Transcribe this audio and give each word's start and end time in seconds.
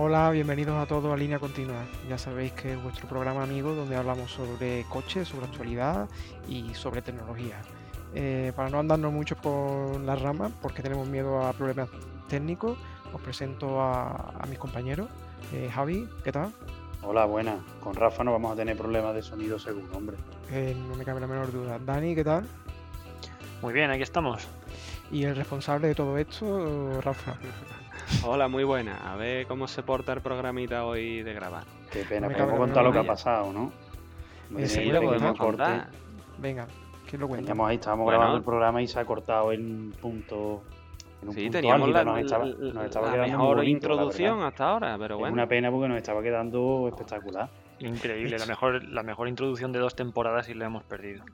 Hola, 0.00 0.30
bienvenidos 0.30 0.76
a 0.76 0.86
todos 0.86 1.12
a 1.12 1.16
Línea 1.16 1.40
Continua. 1.40 1.84
Ya 2.08 2.16
sabéis 2.16 2.52
que 2.52 2.74
es 2.74 2.80
vuestro 2.80 3.08
programa 3.08 3.42
amigo 3.42 3.74
donde 3.74 3.96
hablamos 3.96 4.30
sobre 4.30 4.84
coches, 4.88 5.26
sobre 5.26 5.46
actualidad 5.46 6.08
y 6.48 6.72
sobre 6.74 7.02
tecnología. 7.02 7.60
Eh, 8.14 8.52
para 8.54 8.70
no 8.70 8.78
andarnos 8.78 9.12
mucho 9.12 9.34
por 9.34 10.00
las 10.02 10.22
ramas, 10.22 10.52
porque 10.62 10.82
tenemos 10.82 11.08
miedo 11.08 11.44
a 11.44 11.52
problemas 11.52 11.88
técnicos, 12.28 12.78
os 13.12 13.20
presento 13.20 13.80
a, 13.82 14.40
mis 14.48 14.60
compañeros. 14.60 15.08
Eh, 15.52 15.68
Javi, 15.68 16.08
¿qué 16.22 16.30
tal? 16.30 16.52
Hola, 17.02 17.24
buenas. 17.24 17.58
Con 17.80 17.96
Rafa 17.96 18.22
no 18.22 18.30
vamos 18.30 18.52
a 18.52 18.54
tener 18.54 18.76
problemas 18.76 19.16
de 19.16 19.22
sonido 19.22 19.58
seguro, 19.58 19.96
hombre. 19.96 20.16
Eh, 20.52 20.76
no 20.88 20.94
me 20.94 21.04
cabe 21.04 21.18
la 21.18 21.26
menor 21.26 21.50
duda. 21.50 21.76
Dani, 21.84 22.14
¿qué 22.14 22.22
tal? 22.22 22.46
Muy 23.62 23.74
bien, 23.74 23.90
aquí 23.90 24.04
estamos. 24.04 24.46
¿Y 25.10 25.24
el 25.24 25.34
responsable 25.34 25.88
de 25.88 25.96
todo 25.96 26.16
esto, 26.18 27.00
Rafa? 27.00 27.34
Hola, 28.24 28.48
muy 28.48 28.64
buena. 28.64 29.12
A 29.12 29.16
ver 29.16 29.46
cómo 29.46 29.68
se 29.68 29.82
porta 29.82 30.12
el 30.12 30.20
programita 30.20 30.84
hoy 30.84 31.22
de 31.22 31.32
grabar. 31.32 31.64
Qué 31.90 32.04
pena, 32.04 32.28
podemos 32.28 32.58
contar 32.58 32.84
lo 32.84 32.92
que 32.92 32.98
ha 32.98 33.04
pasado, 33.04 33.52
¿no? 33.52 33.72
Sí, 34.66 34.86
lo 34.86 35.02
podemos 35.02 35.38
contar. 35.38 35.88
Venga, 36.38 36.66
¿quién 37.08 37.20
lo 37.20 37.28
cuenta? 37.28 37.46
Teníamos 37.46 37.68
ahí, 37.68 37.76
estábamos 37.76 38.08
grabando 38.08 38.36
el 38.36 38.42
programa 38.42 38.82
y 38.82 38.86
se 38.86 38.98
ha 39.00 39.04
cortado 39.04 39.52
en 39.52 39.92
punto. 40.00 40.62
En 41.22 41.28
un 41.28 41.34
sí, 41.34 41.50
teníamos 41.50 41.88
la, 41.88 42.04
nos 42.04 42.20
estaba, 42.20 42.44
nos 42.44 42.84
estaba 42.84 43.16
la 43.16 43.26
mejor 43.26 43.64
introducción 43.64 44.42
hasta 44.42 44.68
ahora, 44.68 44.96
pero 44.98 45.18
bueno. 45.18 45.28
Es 45.28 45.32
una 45.32 45.48
pena 45.48 45.70
porque 45.70 45.88
nos 45.88 45.96
estaba 45.98 46.22
quedando 46.22 46.86
espectacular. 46.88 47.48
Increíble, 47.80 48.38
la 48.38 48.46
mejor, 48.46 48.82
la 48.84 49.02
mejor 49.02 49.28
introducción 49.28 49.72
de 49.72 49.78
dos 49.78 49.94
temporadas 49.94 50.48
y 50.48 50.54
la 50.54 50.66
hemos 50.66 50.84
perdido. 50.84 51.24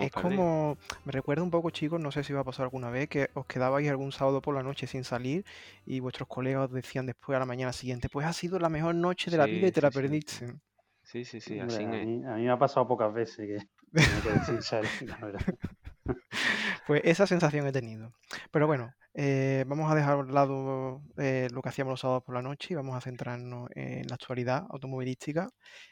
es 0.00 0.12
como, 0.12 0.76
me 1.04 1.12
recuerda 1.12 1.42
un 1.42 1.50
poco 1.50 1.70
chicos, 1.70 2.00
no 2.00 2.10
sé 2.10 2.24
si 2.24 2.32
va 2.32 2.40
a 2.40 2.44
pasar 2.44 2.64
alguna 2.64 2.90
vez, 2.90 3.08
que 3.08 3.30
os 3.34 3.46
quedabais 3.46 3.88
algún 3.88 4.12
sábado 4.12 4.42
por 4.42 4.54
la 4.54 4.62
noche 4.62 4.86
sin 4.86 5.04
salir 5.04 5.44
y 5.86 6.00
vuestros 6.00 6.28
colegas 6.28 6.64
os 6.64 6.72
decían 6.72 7.06
después 7.06 7.36
a 7.36 7.40
la 7.40 7.46
mañana 7.46 7.72
siguiente, 7.72 8.08
pues 8.08 8.26
ha 8.26 8.32
sido 8.32 8.58
la 8.58 8.68
mejor 8.68 8.94
noche 8.94 9.30
de 9.30 9.36
la 9.36 9.46
vida 9.46 9.68
y 9.68 9.72
te 9.72 9.80
la 9.80 9.90
perdiste. 9.90 10.54
Sí, 11.02 11.24
sí, 11.24 11.40
sí, 11.40 11.58
así 11.58 11.84
a, 11.84 11.88
mí, 11.88 12.22
a 12.24 12.36
mí 12.36 12.44
me 12.44 12.50
ha 12.50 12.58
pasado 12.58 12.86
pocas 12.86 13.12
veces 13.12 13.46
que, 13.46 13.58
pues 16.86 17.02
esa 17.04 17.26
sensación 17.26 17.66
he 17.66 17.72
tenido. 17.72 18.12
Pero 18.50 18.66
bueno, 18.66 18.94
eh, 19.14 19.64
vamos 19.66 19.90
a 19.90 19.94
dejar 19.94 20.14
a 20.14 20.16
un 20.16 20.32
lado 20.32 21.02
eh, 21.18 21.48
lo 21.52 21.60
que 21.60 21.68
hacíamos 21.68 21.92
los 21.92 22.00
sábados 22.00 22.22
por 22.24 22.34
la 22.34 22.42
noche 22.42 22.68
y 22.72 22.76
vamos 22.76 22.96
a 22.96 23.00
centrarnos 23.00 23.68
en 23.74 24.06
la 24.08 24.14
actualidad 24.14 24.66
automovilística 24.70 25.50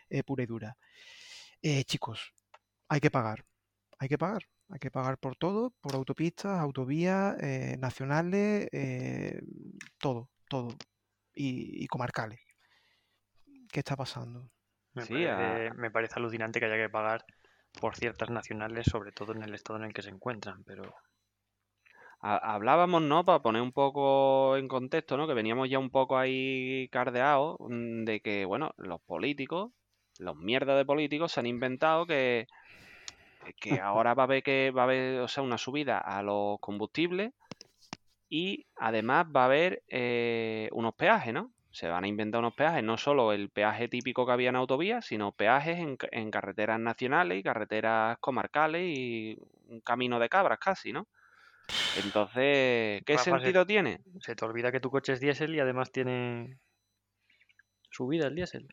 eh, 0.08 0.22
pura 0.22 0.44
y 0.44 0.46
dura. 0.46 0.76
chicos, 1.84 2.32
hay 2.88 3.00
que 3.00 3.10
pagar. 3.10 3.44
Hay 3.98 4.08
que 4.08 4.18
pagar. 4.18 4.42
Hay 4.70 4.78
que 4.78 4.90
pagar 4.90 5.18
por 5.18 5.36
todo, 5.36 5.74
por 5.80 5.94
autopistas, 5.96 6.60
autovías, 6.60 7.36
nacionales, 7.78 8.68
todo, 9.98 10.30
todo. 10.48 10.68
Y, 11.34 11.86
comarcales. 11.88 12.40
¿Qué 13.72 13.80
está 13.80 13.96
pasando? 13.96 14.48
Me, 14.94 15.04
parece, 15.06 15.74
me 15.74 15.90
parece 15.90 16.14
alucinante 16.16 16.60
que 16.60 16.66
haya 16.66 16.76
que 16.76 16.88
pagar 16.88 17.24
por 17.80 17.96
ciertas 17.96 18.30
nacionales, 18.30 18.86
sobre 18.86 19.12
todo 19.12 19.32
en 19.32 19.42
el 19.42 19.54
estado 19.54 19.78
en 19.80 19.86
el 19.86 19.92
que 19.92 20.02
se 20.02 20.10
encuentran, 20.10 20.62
pero 20.64 20.94
hablábamos, 22.20 23.02
¿no? 23.02 23.24
Para 23.24 23.40
poner 23.40 23.62
un 23.62 23.72
poco 23.72 24.56
en 24.56 24.68
contexto, 24.68 25.16
¿no? 25.16 25.26
Que 25.26 25.34
veníamos 25.34 25.68
ya 25.70 25.78
un 25.78 25.90
poco 25.90 26.18
ahí 26.18 26.88
cardeados 26.90 27.56
mm, 27.60 28.04
de 28.04 28.20
que, 28.20 28.44
bueno, 28.44 28.72
los 28.76 29.00
políticos, 29.00 29.72
los 30.18 30.36
mierdas 30.36 30.76
de 30.76 30.84
políticos 30.84 31.32
se 31.32 31.40
han 31.40 31.46
inventado 31.46 32.06
que, 32.06 32.46
que 33.60 33.80
ahora 33.80 34.14
va 34.14 34.24
a 34.24 34.26
haber 34.26 34.42
que 34.42 34.70
va 34.70 34.82
a 34.82 34.84
haber, 34.84 35.20
o 35.20 35.28
sea, 35.28 35.42
una 35.42 35.58
subida 35.58 35.98
a 35.98 36.22
los 36.22 36.58
combustibles 36.60 37.32
y 38.28 38.66
además 38.76 39.26
va 39.34 39.42
a 39.42 39.46
haber 39.46 39.82
eh, 39.88 40.68
unos 40.72 40.94
peajes, 40.94 41.32
¿no? 41.32 41.52
Se 41.72 41.88
van 41.88 42.04
a 42.04 42.08
inventar 42.08 42.40
unos 42.40 42.54
peajes, 42.54 42.82
no 42.82 42.96
solo 42.96 43.32
el 43.32 43.48
peaje 43.48 43.88
típico 43.88 44.26
que 44.26 44.32
había 44.32 44.50
en 44.50 44.56
autovías, 44.56 45.06
sino 45.06 45.32
peajes 45.32 45.78
en, 45.78 45.96
en 46.10 46.30
carreteras 46.30 46.80
nacionales 46.80 47.38
y 47.38 47.42
carreteras 47.42 48.18
comarcales 48.18 48.82
y 48.84 49.38
un 49.68 49.80
camino 49.80 50.18
de 50.18 50.28
cabras 50.28 50.58
casi, 50.58 50.92
¿no? 50.92 51.06
Entonces, 51.96 53.02
¿qué 53.04 53.18
sentido 53.18 53.66
tiene? 53.66 54.00
Se 54.20 54.34
te 54.34 54.44
olvida 54.44 54.72
que 54.72 54.80
tu 54.80 54.90
coche 54.90 55.12
es 55.12 55.20
diésel 55.20 55.54
y 55.54 55.60
además 55.60 55.90
tiene 55.90 56.58
subida 57.90 58.28
el 58.28 58.34
diésel. 58.34 58.68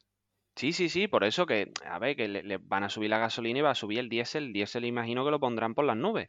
Sí, 0.55 0.73
sí, 0.73 0.89
sí, 0.89 1.07
por 1.07 1.23
eso 1.23 1.45
que, 1.45 1.71
a 1.85 1.99
ver, 1.99 2.15
que 2.15 2.27
le, 2.27 2.57
van 2.57 2.83
a 2.83 2.89
subir 2.89 3.09
la 3.09 3.19
gasolina 3.19 3.59
y 3.59 3.61
va 3.61 3.71
a 3.71 3.75
subir 3.75 3.99
el 3.99 4.09
diésel. 4.09 4.45
El 4.45 4.53
diésel 4.53 4.85
imagino 4.85 5.23
que 5.23 5.31
lo 5.31 5.39
pondrán 5.39 5.75
por 5.75 5.85
las 5.85 5.97
nubes. 5.97 6.27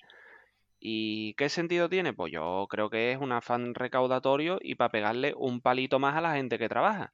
¿Y 0.80 1.34
qué 1.34 1.48
sentido 1.48 1.88
tiene? 1.88 2.12
Pues 2.12 2.32
yo 2.32 2.66
creo 2.68 2.90
que 2.90 3.12
es 3.12 3.18
un 3.18 3.32
afán 3.32 3.74
recaudatorio 3.74 4.58
y 4.60 4.74
para 4.74 4.90
pegarle 4.90 5.34
un 5.36 5.60
palito 5.60 5.98
más 5.98 6.14
a 6.16 6.20
la 6.20 6.34
gente 6.34 6.58
que 6.58 6.68
trabaja. 6.68 7.12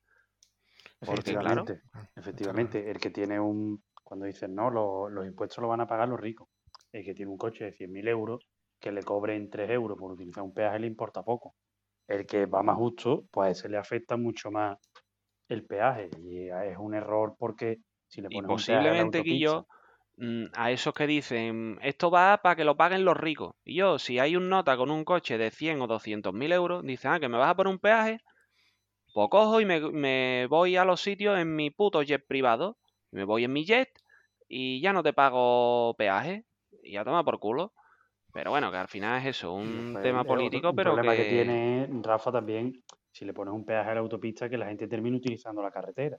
Porque, 1.01 1.37
claro, 1.37 1.65
efectivamente, 2.17 2.91
el 2.91 2.99
que 2.99 3.11
tiene 3.11 3.39
un, 3.39 3.83
cuando 4.03 4.27
dicen 4.27 4.55
no, 4.55 4.71
los, 4.71 5.13
los 5.13 5.27
impuestos 5.27 5.63
lo 5.63 5.69
van 5.69 5.81
a 5.81 5.87
pagar 5.87 6.09
los 6.09 6.21
ricos. 6.21 6.49
El 6.93 7.05
que 7.05 7.15
tiene 7.15 7.31
un 7.31 7.39
coche 7.39 7.65
de 7.65 7.77
100.000 7.77 8.09
euros 8.09 8.47
que 8.85 8.93
le 8.93 9.03
cobren 9.03 9.49
3 9.49 9.71
euros 9.71 9.97
por 9.99 10.13
utilizar 10.13 10.45
un 10.45 10.53
peaje 10.53 10.79
le 10.79 10.87
importa 10.87 11.23
poco. 11.23 11.55
El 12.07 12.27
que 12.27 12.45
va 12.45 12.63
más 12.63 12.77
justo, 12.77 13.25
pues 13.31 13.49
a 13.49 13.51
ese 13.51 13.69
le 13.71 13.79
afecta 13.79 14.19
mucho 14.19 14.51
más 14.51 14.77
el 15.49 15.65
peaje. 15.65 16.11
Y 16.19 16.49
es 16.51 16.77
un 16.77 16.95
error 16.95 17.35
porque 17.39 17.79
si 18.09 18.21
le 18.21 18.29
pones 18.29 18.47
posiblemente 18.47 19.21
un 19.21 19.25
peaje 19.25 19.25
que 19.25 19.39
yo 19.39 19.67
mm, 20.19 20.45
a 20.53 20.71
esos 20.71 20.93
que 20.93 21.07
dicen 21.07 21.79
esto 21.81 22.11
va 22.11 22.43
para 22.43 22.57
que 22.57 22.65
lo 22.65 22.77
paguen 22.77 23.07
los 23.07 23.17
ricos. 23.17 23.55
Y 23.65 23.77
yo, 23.77 23.99
si 23.99 24.19
hay 24.19 24.37
un 24.37 24.51
nota 24.51 24.77
con 24.77 24.91
un 24.91 25.07
coche 25.07 25.39
de 25.39 25.51
100 25.51 25.81
o 25.81 25.87
200 25.87 26.35
mil 26.35 26.53
euros, 26.53 26.83
dicen, 26.83 27.13
ah, 27.13 27.21
que 27.21 27.31
me 27.31 27.39
vas 27.39 27.49
a 27.49 27.57
poner 27.57 27.73
un 27.73 27.79
peaje, 27.79 28.21
pues 29.15 29.29
cojo 29.31 29.63
y 29.63 29.65
me, 29.65 29.81
me 29.81 30.47
voy 30.47 30.77
a 30.77 30.85
los 30.85 31.01
sitios 31.01 31.39
en 31.39 31.57
mi 31.57 31.71
puto 31.71 32.03
jet 32.03 32.27
privado. 32.27 32.77
Me 33.13 33.25
voy 33.25 33.45
en 33.45 33.53
mi 33.55 33.65
jet 33.65 33.89
y 34.47 34.83
ya 34.83 34.93
no 34.93 35.03
te 35.03 35.15
pago 35.15 35.95
peaje. 35.97 36.45
Y 36.83 36.93
ya 36.93 37.05
toma 37.05 37.25
por 37.25 37.39
culo. 37.39 37.73
Pero 38.35 38.51
bueno, 38.51 38.69
que 38.73 38.79
al 38.79 38.89
final 38.89 39.21
es 39.21 39.37
eso, 39.37 39.55
un 39.55 39.93
pues, 39.93 40.03
tema 40.03 40.25
político, 40.25 40.75
pero 40.75 40.91
el 40.91 40.97
problema 40.97 41.17
que... 41.17 41.31
tiene 41.31 41.89
Rafa 42.03 42.33
también, 42.33 42.83
si 43.13 43.25
le 43.25 43.33
pones 43.33 43.55
un 43.55 43.65
peaje 43.65 43.91
a 43.91 43.95
la 43.95 44.01
autopista, 44.01 44.51
que 44.51 44.59
la 44.59 44.67
gente 44.67 44.89
termine 44.89 45.17
utilizando 45.17 45.63
la 45.63 45.71
carretera. 45.71 46.19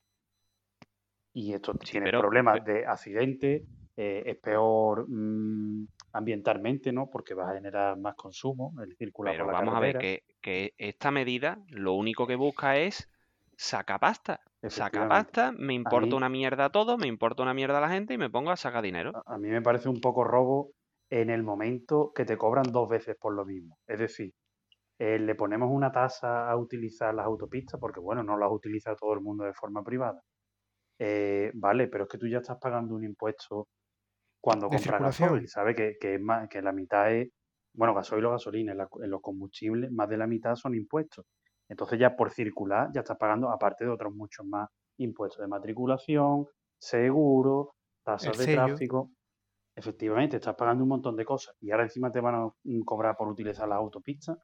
Y 1.34 1.52
esto 1.52 1.74
tiene 1.74 2.10
problemas 2.12 2.64
de 2.64 2.86
accidente, 2.86 3.66
eh, 3.98 4.24
es 4.28 4.38
peor 4.38 5.06
mm, 5.10 5.88
ambientalmente, 6.14 6.94
¿no? 6.94 7.10
Porque 7.10 7.34
va 7.34 7.52
a 7.52 7.54
generar 7.56 7.98
más 7.98 8.16
consumo, 8.16 8.74
el 8.82 8.96
circular 8.96 9.34
Pero 9.34 9.44
por 9.44 9.54
la 9.54 9.60
vamos 9.60 9.76
a 9.76 9.82
ver 9.82 9.98
que, 9.98 10.24
que, 10.40 10.74
esta 10.78 11.12
medida 11.12 11.60
lo 11.68 11.96
único 11.96 12.28
que 12.28 12.38
busca 12.38 12.78
es 12.78 13.10
saca 13.58 14.00
pasta. 14.00 14.40
Saca 14.70 15.10
pasta, 15.10 15.52
me 15.52 15.74
importa 15.74 16.16
una 16.16 16.30
mierda 16.30 16.70
todo, 16.70 16.98
me 16.98 17.08
importa 17.08 17.44
una 17.44 17.54
mierda 17.54 17.82
la 17.82 17.90
gente 17.90 18.14
y 18.14 18.18
me 18.18 18.30
pongo 18.30 18.52
a 18.52 18.56
sacar 18.56 18.84
dinero. 18.84 19.12
a 19.26 19.38
mí 19.38 19.50
me 19.50 19.62
parece 19.62 19.90
un 19.90 20.00
poco 20.00 20.24
robo 20.24 20.72
en 21.22 21.30
el 21.30 21.44
momento 21.44 22.12
que 22.14 22.26
te 22.26 22.38
cobran 22.38 22.70
dos 22.74 22.90
veces 22.90 23.16
por 23.18 23.34
lo 23.34 23.46
mismo. 23.46 23.78
Es 23.88 24.00
decir, 24.00 24.34
eh, 25.00 25.18
le 25.18 25.36
ponemos 25.36 25.70
una 25.72 25.90
tasa 25.90 26.50
a 26.50 26.58
utilizar 26.58 27.14
las 27.14 27.26
autopistas, 27.26 27.80
porque 27.80 28.02
bueno, 28.02 28.22
no 28.22 28.38
las 28.38 28.52
utiliza 28.52 28.96
todo 28.98 29.14
el 29.14 29.22
mundo 29.22 29.46
de 29.46 29.54
forma 29.54 29.82
privada. 29.82 30.22
Eh, 31.00 31.52
vale, 31.54 31.88
pero 31.88 32.04
es 32.04 32.10
que 32.10 32.18
tú 32.18 32.28
ya 32.28 32.40
estás 32.40 32.58
pagando 32.60 32.96
un 32.96 33.06
impuesto 33.06 33.70
cuando 34.42 34.68
compras 34.68 35.02
gasoil, 35.02 35.48
¿sabes? 35.48 35.78
Que, 35.78 35.96
que, 36.00 36.20
más, 36.20 36.50
que 36.50 36.62
la 36.62 36.74
mitad 36.74 37.10
es, 37.14 37.30
bueno, 37.74 37.94
gasoil 37.94 38.26
o 38.26 38.32
gasolina, 38.32 38.74
en, 38.74 39.10
los 39.10 39.22
combustibles, 39.22 39.92
más 39.94 40.10
de 40.10 40.18
la 40.18 40.28
mitad 40.28 40.56
son 40.56 40.76
impuestos. 40.76 41.26
Entonces 41.70 41.98
ya 41.98 42.14
por 42.18 42.30
circular 42.30 42.90
ya 42.94 43.02
estás 43.02 43.18
pagando, 43.18 43.50
aparte 43.50 43.86
de 43.86 43.92
otros 43.92 44.14
muchos 44.14 44.46
más 44.46 44.70
impuestos 44.98 45.40
de 45.40 45.48
matriculación, 45.48 46.46
seguro, 46.78 47.72
tasas 48.04 48.38
de 48.38 48.54
tráfico. 48.54 49.12
Efectivamente, 49.76 50.38
estás 50.38 50.56
pagando 50.56 50.84
un 50.84 50.90
montón 50.90 51.16
de 51.18 51.26
cosas 51.26 51.56
y 51.60 51.72
ahora 51.72 51.84
encima 51.84 52.12
te 52.12 52.22
van 52.22 52.36
a 52.36 52.48
mm, 52.64 52.82
cobrar 52.82 53.18
por 53.18 53.28
utilizar 53.28 53.68
las 53.68 53.78
autopistas 53.78 54.38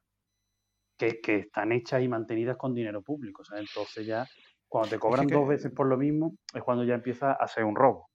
que, 0.98 1.20
que 1.20 1.36
están 1.36 1.72
hechas 1.72 2.02
y 2.02 2.08
mantenidas 2.08 2.56
con 2.56 2.74
dinero 2.74 3.02
público. 3.02 3.42
Entonces 3.56 4.06
ya, 4.06 4.26
cuando 4.68 4.90
te 4.90 4.98
cobran 4.98 5.26
dos 5.26 5.48
veces 5.48 5.72
por 5.72 5.86
lo 5.86 5.96
mismo, 5.96 6.36
es 6.54 6.62
cuando 6.62 6.84
ya 6.84 6.94
empieza 6.94 7.32
a 7.32 7.48
ser 7.48 7.64
un 7.64 7.76
robo. 7.76 8.10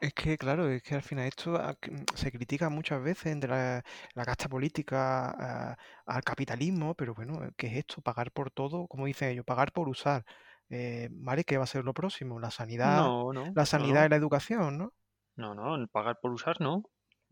Es 0.00 0.12
que, 0.12 0.36
claro, 0.36 0.68
es 0.68 0.82
que 0.82 0.96
al 0.96 1.02
final 1.02 1.26
esto 1.26 1.52
mm, 1.52 2.14
se 2.14 2.30
critica 2.30 2.68
muchas 2.68 3.02
veces 3.02 3.32
entre 3.32 3.48
la, 3.48 3.82
la 4.14 4.24
casta 4.24 4.48
política 4.48 5.76
al 6.04 6.22
capitalismo, 6.24 6.94
pero 6.94 7.14
bueno, 7.14 7.40
¿qué 7.56 7.68
es 7.68 7.76
esto? 7.76 8.02
Pagar 8.02 8.32
por 8.32 8.50
todo, 8.50 8.86
como 8.86 9.06
dicen 9.06 9.30
ellos, 9.30 9.46
pagar 9.46 9.72
por 9.72 9.88
usar. 9.88 10.24
Eh, 10.68 11.08
¿Vale? 11.10 11.44
¿Qué 11.44 11.56
va 11.56 11.64
a 11.64 11.68
ser 11.68 11.84
lo 11.84 11.94
próximo? 11.94 12.40
La 12.40 12.50
sanidad, 12.50 12.98
no, 12.98 13.32
no, 13.32 13.52
la 13.54 13.64
sanidad 13.66 14.06
y 14.06 14.08
la 14.08 14.16
educación, 14.16 14.78
¿no? 14.78 14.92
No, 15.36 15.54
no, 15.54 15.86
pagar 15.88 16.18
por 16.20 16.32
usar 16.32 16.60
no. 16.60 16.82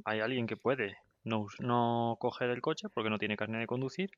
Hay 0.04 0.20
alguien 0.20 0.46
que 0.46 0.56
puede 0.56 0.96
no, 1.24 1.46
no 1.60 2.16
coger 2.18 2.50
el 2.50 2.60
coche 2.60 2.88
porque 2.92 3.10
no 3.10 3.18
tiene 3.18 3.36
carne 3.36 3.58
de 3.58 3.66
conducir 3.66 4.10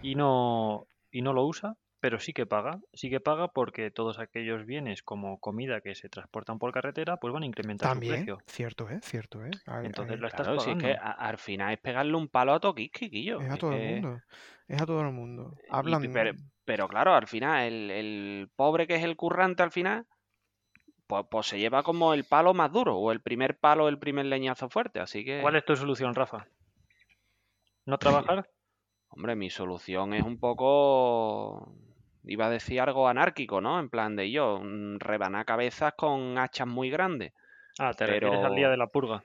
y 0.00 0.14
no, 0.14 0.86
y 1.10 1.22
no 1.22 1.32
lo 1.32 1.44
usa, 1.44 1.74
pero 2.00 2.18
sí 2.18 2.32
que 2.32 2.46
paga. 2.46 2.78
Sí 2.94 3.10
que 3.10 3.20
paga 3.20 3.48
porque 3.48 3.90
todos 3.90 4.18
aquellos 4.18 4.64
bienes 4.64 5.02
como 5.02 5.38
comida 5.40 5.80
que 5.80 5.94
se 5.94 6.08
transportan 6.08 6.58
por 6.58 6.72
carretera 6.72 7.16
pues 7.18 7.32
van 7.32 7.42
a 7.42 7.46
incrementar 7.46 7.88
También, 7.90 8.20
su 8.20 8.24
precio. 8.26 8.38
cierto, 8.46 8.88
¿eh? 8.90 9.00
Cierto, 9.02 9.44
¿eh? 9.44 9.50
Entonces 9.82 10.18
lo 10.18 10.26
estás 10.26 10.46
Claro, 10.46 10.60
si 10.60 10.70
es 10.70 10.76
que 10.76 10.92
pagando. 10.92 11.04
a- 11.04 11.28
al 11.28 11.38
final 11.38 11.72
es 11.72 11.78
pegarle 11.80 12.16
un 12.16 12.28
palo 12.28 12.52
a 12.52 12.60
es 13.42 13.50
a 13.50 13.54
Es 13.54 13.58
todo 13.58 13.72
el 13.72 13.76
que... 13.78 13.94
mundo. 14.00 14.20
Es 14.68 14.82
a 14.82 14.86
todo 14.86 15.00
el 15.02 15.12
mundo. 15.12 15.54
y- 15.66 15.70
Hablan... 15.70 16.02
pero, 16.12 16.32
Pero 16.64 16.88
claro, 16.88 17.14
al 17.14 17.26
final, 17.28 17.62
el, 17.66 17.90
el 17.90 18.48
pobre 18.56 18.86
que 18.86 18.96
es 18.96 19.04
el 19.04 19.16
currante 19.16 19.62
al 19.62 19.70
final, 19.70 20.06
pues, 21.06 21.24
pues 21.30 21.46
se 21.46 21.58
lleva 21.58 21.82
como 21.82 22.12
el 22.14 22.24
palo 22.24 22.54
más 22.54 22.72
duro, 22.72 22.96
o 22.98 23.12
el 23.12 23.20
primer 23.20 23.58
palo, 23.58 23.88
el 23.88 23.98
primer 23.98 24.26
leñazo 24.26 24.68
fuerte. 24.68 25.00
Así 25.00 25.24
que, 25.24 25.40
¿Cuál 25.42 25.56
es 25.56 25.64
tu 25.64 25.76
solución, 25.76 26.14
Rafa? 26.14 26.46
¿No 27.84 27.98
trabajar? 27.98 28.48
hombre, 29.08 29.36
mi 29.36 29.50
solución 29.50 30.12
es 30.14 30.22
un 30.24 30.38
poco, 30.38 31.72
iba 32.24 32.46
a 32.46 32.50
decir 32.50 32.80
algo 32.80 33.08
anárquico, 33.08 33.60
¿no? 33.60 33.78
En 33.78 33.88
plan 33.88 34.16
de 34.16 34.30
yo, 34.30 34.60
mm, 34.62 34.98
rebanar 34.98 35.46
cabezas 35.46 35.94
con 35.96 36.36
hachas 36.38 36.66
muy 36.66 36.90
grandes. 36.90 37.32
Ah, 37.78 37.92
te 37.92 38.06
refieres 38.06 38.42
al 38.44 38.54
día 38.54 38.64
Pero- 38.66 38.70
de 38.70 38.76
la 38.76 38.86
purga. 38.88 39.22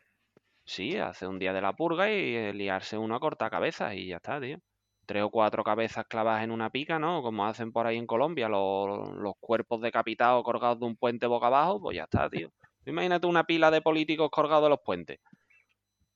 Sí, 0.63 0.95
hace 0.97 1.25
un 1.27 1.39
día 1.39 1.53
de 1.53 1.61
la 1.61 1.73
purga 1.73 2.09
y 2.11 2.35
eh, 2.35 2.53
liarse 2.53 2.97
uno 2.97 3.15
a 3.15 3.19
cortar 3.19 3.49
cabezas 3.49 3.93
y 3.95 4.07
ya 4.07 4.17
está, 4.17 4.39
tío. 4.39 4.57
Tres 5.05 5.23
o 5.23 5.29
cuatro 5.29 5.63
cabezas 5.63 6.05
clavadas 6.07 6.43
en 6.43 6.51
una 6.51 6.69
pica, 6.69 6.99
¿no? 6.99 7.21
Como 7.21 7.45
hacen 7.45 7.71
por 7.71 7.85
ahí 7.87 7.97
en 7.97 8.07
Colombia, 8.07 8.47
los, 8.47 9.09
los 9.15 9.33
cuerpos 9.39 9.81
decapitados 9.81 10.43
colgados 10.43 10.79
de 10.79 10.85
un 10.85 10.95
puente 10.95 11.27
boca 11.27 11.47
abajo, 11.47 11.81
pues 11.81 11.97
ya 11.97 12.03
está, 12.03 12.29
tío. 12.29 12.49
Imagínate 12.85 13.27
una 13.27 13.43
pila 13.43 13.69
de 13.71 13.81
políticos 13.81 14.29
colgados 14.31 14.63
de 14.63 14.69
los 14.69 14.79
puentes. 14.85 15.19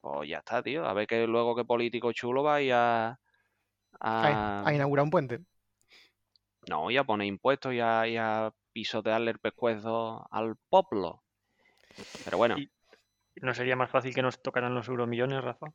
Pues 0.02 0.30
ya 0.30 0.38
está, 0.38 0.62
tío. 0.64 0.86
A 0.86 0.94
ver 0.94 1.08
que 1.08 1.26
luego 1.28 1.56
qué 1.56 1.66
político 1.66 2.12
chulo 2.14 2.44
va 2.44 2.62
y 2.62 2.72
a, 2.72 3.18
A, 4.00 4.64
a- 4.66 4.74
inaugurar 4.74 5.04
un 5.04 5.10
puente. 5.10 5.40
no, 6.70 6.90
y 6.92 6.98
a 6.98 7.04
poner 7.04 7.28
impuestos 7.28 7.74
y 7.74 7.80
a, 7.80 8.08
y 8.08 8.18
a 8.18 8.52
pisotearle 8.74 9.32
el 9.32 9.40
pescuezo 9.40 10.26
al 10.32 10.56
pueblo. 10.70 11.24
Pero 12.24 12.38
bueno, 12.38 12.58
Y- 12.58 12.70
¿No 13.42 13.54
sería 13.54 13.76
más 13.76 13.92
fácil 13.92 14.16
que 14.16 14.22
nos 14.22 14.42
tocaran 14.42 14.74
los 14.74 14.88
euromillones, 14.88 15.44
Rafa? 15.44 15.68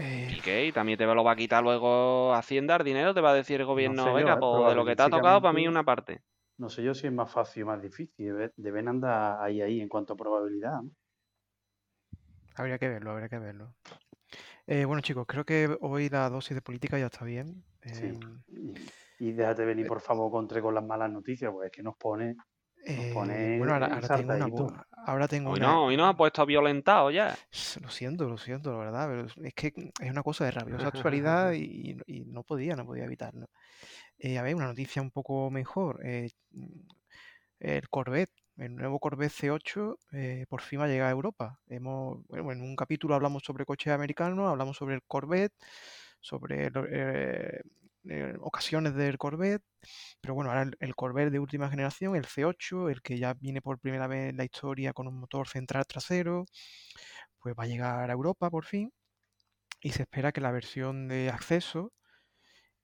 Eh, 0.00 0.28
¿Y 0.30 0.40
qué? 0.40 0.66
¿Y 0.66 0.72
también 0.72 0.96
te 0.96 1.04
lo 1.06 1.24
va 1.24 1.32
a 1.32 1.36
quitar 1.36 1.62
luego 1.62 2.32
Hacienda 2.32 2.76
el 2.76 2.84
dinero? 2.84 3.12
¿Te 3.14 3.20
va 3.20 3.30
a 3.30 3.34
decir 3.34 3.60
el 3.60 3.66
gobierno, 3.66 4.04
sé 4.04 4.12
venga, 4.12 4.34
eh, 4.34 4.38
pues 4.40 4.68
de 4.68 4.74
lo 4.76 4.84
que 4.84 4.94
te 4.96 5.02
ha 5.02 5.10
tocado, 5.10 5.42
para 5.42 5.52
mí 5.52 5.66
una 5.66 5.82
parte? 5.82 6.20
No 6.58 6.68
sé 6.68 6.82
yo 6.82 6.94
si 6.94 7.06
es 7.08 7.12
más 7.12 7.30
fácil 7.30 7.64
o 7.64 7.66
más 7.66 7.82
difícil. 7.82 8.26
debe- 8.26 8.52
Deben 8.56 8.88
andar 8.88 9.42
ahí, 9.42 9.60
ahí 9.60 9.80
en 9.80 9.88
cuanto 9.88 10.12
a 10.12 10.16
probabilidad. 10.16 10.82
¿no? 10.82 10.90
habría 12.56 12.78
que 12.78 12.88
verlo, 12.88 13.12
habría 13.12 13.28
que 13.28 13.38
verlo. 13.38 13.74
Eh, 14.66 14.84
bueno, 14.84 15.00
chicos, 15.00 15.26
creo 15.26 15.44
que 15.44 15.76
hoy 15.80 16.08
la 16.08 16.28
dosis 16.28 16.54
de 16.54 16.60
política 16.62 16.98
ya 16.98 17.06
está 17.06 17.24
bien. 17.24 17.64
Sí. 17.84 18.06
Em, 18.06 18.42
Y, 19.18 19.28
y 19.28 19.32
déjate 19.32 19.64
venir, 19.64 19.86
por 19.86 20.00
favor, 20.00 20.30
contra 20.30 20.60
con 20.60 20.74
las 20.74 20.84
malas 20.84 21.10
noticias, 21.10 21.50
pues 21.52 21.66
es 21.66 21.72
que 21.72 21.82
nos 21.82 21.96
pone. 21.96 22.36
Eh, 22.86 23.56
bueno, 23.58 23.74
ahora, 23.74 23.86
ahora 23.86 24.08
tengo 24.08 24.32
una. 24.34 24.86
Ahora 25.06 25.28
tengo 25.28 25.50
Hoy 25.50 25.58
una. 25.60 25.68
no, 25.68 25.84
hoy 25.86 25.96
nos 25.96 26.10
ha 26.10 26.16
puesto 26.16 26.44
violentado 26.46 27.10
ya. 27.10 27.34
Lo 27.80 27.88
siento, 27.90 28.28
lo 28.28 28.36
siento, 28.38 28.72
la 28.72 28.78
verdad, 28.78 29.08
pero 29.08 29.26
es- 29.44 29.54
que 29.54 29.72
es 30.00 30.10
una 30.10 30.22
cosa 30.22 30.44
de 30.44 30.50
rabiosa 30.52 30.88
actualidad 30.88 31.52
y, 31.54 31.96
y 32.06 32.24
no 32.26 32.42
podía, 32.42 32.76
no 32.76 32.84
podía 32.84 33.04
evitarlo. 33.04 33.48
Eh, 34.18 34.38
a 34.38 34.42
ver, 34.42 34.54
una 34.54 34.66
noticia 34.66 35.00
un 35.02 35.10
poco 35.10 35.50
mejor. 35.50 36.00
eh, 36.04 36.30
el 37.60 37.88
Corvette, 37.88 38.30
el 38.56 38.76
nuevo 38.76 38.98
Corvette 39.00 39.32
C8, 39.32 39.98
eh, 40.12 40.46
por 40.48 40.60
fin 40.60 40.80
va 40.80 40.84
a 40.84 40.88
llegar 40.88 41.08
a 41.08 41.12
Europa. 41.12 41.58
Hemos, 41.68 42.24
bueno, 42.28 42.52
en 42.52 42.62
un 42.62 42.76
capítulo 42.76 43.14
hablamos 43.14 43.42
sobre 43.44 43.64
coches 43.64 43.92
americanos, 43.92 44.48
hablamos 44.48 44.76
sobre 44.76 44.94
el 44.96 45.02
Corvette, 45.02 45.54
sobre 46.20 46.70
lo- 46.70 46.86
eh, 48.08 48.34
ocasiones 48.40 48.94
del 48.94 49.18
Corvette, 49.18 49.62
pero 50.20 50.34
bueno, 50.34 50.50
ahora 50.50 50.70
el, 50.80 50.94
Corvette 50.96 51.30
de 51.32 51.38
última 51.40 51.70
generación, 51.70 52.16
el 52.16 52.26
C8, 52.26 52.88
el 52.90 53.02
que 53.02 53.18
ya 53.18 53.34
viene 53.34 53.62
por 53.62 53.78
primera 53.80 54.06
vez 54.08 54.30
en 54.30 54.36
la 54.38 54.44
historia 54.44 54.92
con 54.92 55.08
un 55.08 55.18
motor 55.20 55.48
central 55.48 55.86
trasero, 55.86 56.46
pues 57.40 57.54
va 57.58 57.64
a 57.64 57.66
llegar 57.66 58.10
a 58.10 58.12
Europa 58.12 58.50
por 58.50 58.64
fin 58.64 58.92
y 59.80 59.92
se 59.92 60.02
espera 60.02 60.32
que 60.32 60.40
la 60.40 60.52
versión 60.52 61.08
de 61.08 61.30
acceso, 61.30 61.92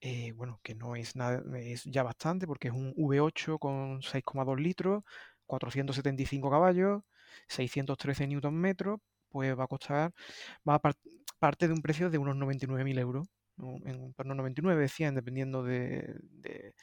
eh, 0.01 0.33
bueno, 0.33 0.61
que 0.63 0.75
no 0.75 0.97
es 0.97 1.17
nada, 1.17 1.43
es 1.59 1.85
ya 1.85 2.03
bastante 2.03 2.47
porque 2.47 2.69
es 2.69 2.75
un 2.75 2.93
V8 2.97 3.59
con 3.59 4.03
6,2 4.03 4.61
litros, 4.61 5.03
475 5.47 6.51
caballos, 6.51 7.03
613 7.49 8.27
Nm, 8.27 9.01
pues 9.31 9.59
va 9.59 9.65
a 9.65 9.69
costar, 9.69 10.13
va 10.69 10.75
a 10.77 10.79
par- 10.81 10.97
parte 11.39 11.69
de 11.69 11.75
un 11.75 11.83
precio 11.83 12.11
de 12.11 12.19
unos 12.19 12.37
99.000 12.37 12.99
euros. 12.99 13.27
En 13.59 14.13
torno 14.15 14.33
a 14.33 14.37
99, 14.37 14.89
100, 14.89 15.15
dependiendo 15.15 15.63
de, 15.63 16.17
de- 16.23 16.75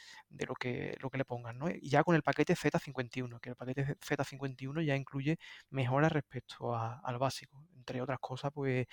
lo 0.46 0.56
que, 0.56 0.98
lo 1.02 1.10
que 1.10 1.18
le 1.18 1.26
pongan, 1.26 1.58
¿no? 1.58 1.70
Y 1.70 1.90
ya 1.90 2.04
con 2.04 2.16
el 2.16 2.24
paquete 2.24 2.56
Z51, 2.56 3.40
que 3.40 3.50
el 3.52 3.56
paquete 3.56 3.98
Z51 4.02 4.82
ya 4.82 4.96
incluye 4.96 5.38
mejoras 5.70 6.12
respecto 6.12 6.74
a- 6.76 7.00
al 7.04 7.18
básico, 7.20 7.66
entre 7.78 8.02
otras 8.02 8.20
cosas, 8.20 8.52
pues 8.54 8.88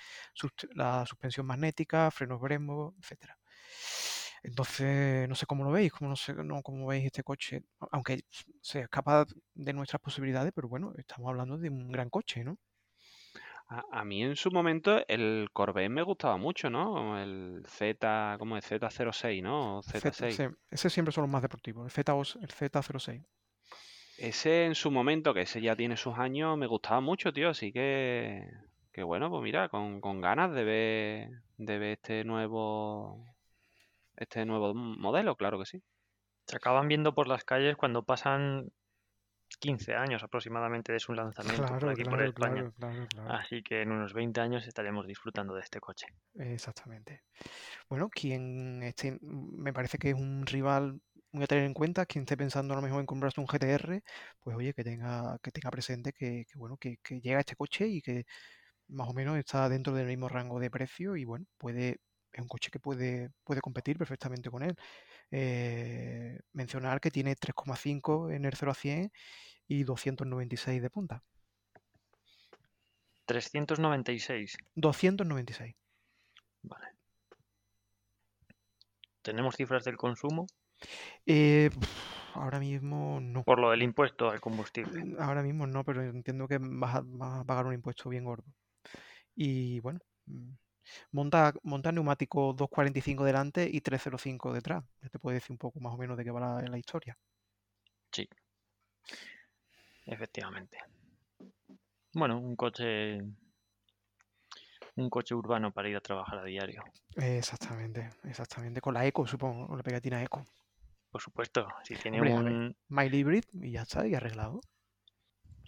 la 0.75 1.05
suspensión 1.05 1.45
magnética, 1.45 2.09
frenos 2.11 2.39
Brembo, 2.41 2.95
etcétera. 2.99 3.37
Entonces, 4.43 5.27
no 5.29 5.35
sé 5.35 5.45
cómo 5.45 5.63
lo 5.63 5.71
veis, 5.71 5.91
cómo, 5.91 6.09
no 6.09 6.15
sé, 6.15 6.33
no, 6.33 6.61
cómo 6.63 6.87
veis 6.87 7.05
este 7.05 7.23
coche, 7.23 7.63
aunque 7.91 8.23
se 8.61 8.81
escapa 8.81 9.25
de 9.53 9.73
nuestras 9.73 10.01
posibilidades, 10.01 10.51
pero 10.55 10.67
bueno, 10.69 10.93
estamos 10.97 11.29
hablando 11.29 11.57
de 11.57 11.69
un 11.69 11.91
gran 11.91 12.09
coche, 12.09 12.43
¿no? 12.43 12.57
A, 13.69 13.83
a 13.99 14.03
mí 14.03 14.21
en 14.23 14.35
su 14.35 14.51
momento 14.51 15.01
el 15.07 15.49
Corvette 15.53 15.89
me 15.89 16.01
gustaba 16.01 16.37
mucho, 16.37 16.69
¿no? 16.69 17.17
El 17.21 17.63
Z, 17.67 18.35
¿cómo 18.39 18.57
es? 18.57 18.65
Z06, 18.65 19.41
¿no? 19.41 19.77
O 19.77 19.81
Z- 19.83 20.11
Z6. 20.11 20.35
sí, 20.37 20.43
ese 20.71 20.89
siempre 20.89 21.11
son 21.11 21.23
los 21.23 21.31
más 21.31 21.41
deportivos, 21.41 21.85
el, 21.85 21.91
Z, 21.91 22.11
el 22.41 22.49
Z06. 22.51 23.23
Ese 24.17 24.65
en 24.65 24.75
su 24.75 24.91
momento, 24.91 25.33
que 25.33 25.41
ese 25.41 25.61
ya 25.61 25.75
tiene 25.75 25.95
sus 25.97 26.17
años, 26.17 26.57
me 26.57 26.67
gustaba 26.67 26.99
mucho, 26.99 27.31
tío. 27.31 27.49
Así 27.49 27.71
que, 27.71 28.43
que 28.91 29.03
bueno, 29.03 29.29
pues 29.29 29.41
mira, 29.43 29.69
con, 29.69 30.01
con 30.01 30.19
ganas 30.21 30.53
de 30.53 30.63
ver, 30.63 31.29
de 31.57 31.77
ver 31.79 31.91
este 31.93 32.23
nuevo, 32.25 33.23
este 34.17 34.45
nuevo 34.45 34.73
modelo, 34.73 35.35
claro 35.35 35.59
que 35.59 35.65
sí. 35.65 35.81
Se 36.47 36.57
acaban 36.57 36.87
viendo 36.87 37.13
por 37.13 37.27
las 37.27 37.45
calles 37.45 37.77
cuando 37.77 38.03
pasan 38.03 38.71
15 39.59 39.95
años 39.95 40.23
aproximadamente 40.23 40.91
de 40.93 40.99
su 40.99 41.13
lanzamiento 41.13 41.75
por 41.77 41.77
Claro, 41.77 41.89
aquí 41.89 42.05
por 42.05 42.21
España. 42.21 42.65
claro. 42.77 43.07
Así 43.25 43.63
que 43.63 43.81
en 43.81 43.91
unos 43.91 44.13
20 44.13 44.41
años 44.41 44.67
estaremos 44.67 45.07
disfrutando 45.07 45.55
de 45.55 45.61
este 45.61 45.79
coche. 45.81 46.07
Exactamente. 46.35 47.23
Bueno, 47.89 48.09
quien 48.09 48.83
esté, 48.83 49.17
me 49.21 49.73
parece 49.73 49.97
que 49.97 50.09
es 50.09 50.15
un 50.15 50.45
rival 50.47 51.01
muy 51.31 51.43
a 51.43 51.47
tener 51.47 51.65
en 51.65 51.73
cuenta, 51.73 52.05
quien 52.05 52.23
esté 52.23 52.37
pensando 52.37 52.73
a 52.73 52.77
lo 52.77 52.83
mejor 52.83 53.01
en 53.01 53.05
comprarse 53.07 53.41
un 53.41 53.47
GTR, 53.47 54.03
pues 54.41 54.55
oye, 54.57 54.73
que 54.73 54.83
tenga, 54.83 55.37
que 55.43 55.51
tenga 55.51 55.71
presente 55.71 56.13
que, 56.13 56.45
que, 56.51 56.57
bueno, 56.59 56.77
que, 56.77 56.97
que 57.03 57.21
llega 57.21 57.39
este 57.39 57.55
coche 57.55 57.87
y 57.87 58.01
que 58.01 58.25
más 58.87 59.09
o 59.09 59.13
menos 59.13 59.37
está 59.37 59.69
dentro 59.69 59.93
del 59.93 60.07
mismo 60.07 60.29
rango 60.29 60.59
de 60.59 60.71
precio 60.71 61.15
y 61.17 61.25
bueno, 61.25 61.45
puede, 61.57 62.01
es 62.33 62.41
un 62.41 62.47
coche 62.49 62.71
que 62.71 62.79
puede, 62.79 63.31
puede 63.43 63.61
competir 63.61 63.97
perfectamente 63.97 64.49
con 64.51 64.63
él. 64.63 64.75
Eh, 65.31 66.39
mencionar 66.53 66.99
que 66.99 67.11
tiene 67.11 67.35
3,5 67.35 68.31
en 68.33 68.45
el 68.45 68.53
0 68.55 68.71
a 68.71 68.75
100 68.75 69.11
y 69.67 69.83
296 69.83 70.81
de 70.81 70.89
punta. 70.89 71.23
396. 73.25 74.57
296. 74.75 75.75
Vale. 76.63 76.87
¿Tenemos 79.21 79.55
cifras 79.55 79.83
del 79.83 79.97
consumo? 79.97 80.47
Eh, 81.25 81.69
ahora 82.33 82.59
mismo 82.59 83.19
no. 83.21 83.43
Por 83.43 83.59
lo 83.59 83.69
del 83.69 83.83
impuesto 83.83 84.29
al 84.31 84.41
combustible. 84.41 85.03
Mm, 85.03 85.21
Ahora 85.21 85.43
mismo 85.43 85.67
no, 85.67 85.83
pero 85.83 86.03
entiendo 86.03 86.47
que 86.47 86.57
vas 86.59 86.95
a, 86.95 87.01
vas 87.05 87.41
a 87.41 87.43
pagar 87.43 87.67
un 87.67 87.73
impuesto 87.73 88.09
bien 88.09 88.23
gordo. 88.23 88.45
Y 89.35 89.79
bueno, 89.81 89.99
mm, 90.25 90.53
monta, 91.11 91.53
monta 91.63 91.91
neumático 91.91 92.53
245 92.53 93.23
delante 93.25 93.69
y 93.71 93.81
305 93.81 94.53
detrás. 94.53 94.83
Ya 95.01 95.09
te 95.09 95.19
puedo 95.19 95.33
decir 95.33 95.51
un 95.51 95.57
poco 95.57 95.79
más 95.79 95.93
o 95.93 95.97
menos 95.97 96.17
de 96.17 96.23
qué 96.23 96.31
va 96.31 96.39
la, 96.39 96.61
la 96.61 96.77
historia. 96.77 97.17
Sí. 98.11 98.27
Efectivamente. 100.05 100.77
Bueno, 102.13 102.39
un 102.39 102.55
coche. 102.55 103.19
Un 104.95 105.09
coche 105.09 105.35
urbano 105.35 105.71
para 105.71 105.87
ir 105.87 105.95
a 105.95 106.01
trabajar 106.01 106.39
a 106.39 106.43
diario. 106.43 106.83
Exactamente, 107.15 108.09
exactamente. 108.23 108.81
Con 108.81 108.93
la 108.93 109.05
Eco, 109.05 109.27
supongo, 109.27 109.67
con 109.67 109.77
la 109.77 109.83
pegatina 109.83 110.21
Eco. 110.21 110.43
Por 111.11 111.21
supuesto, 111.21 111.67
si 111.83 111.95
tiene 111.95 112.19
Hombre, 112.19 112.33
un. 112.33 112.75
Mild 112.89 113.13
Hybrid 113.13 113.43
y 113.53 113.71
ya 113.71 113.83
está, 113.83 114.05
y 114.07 114.15
arreglado. 114.15 114.61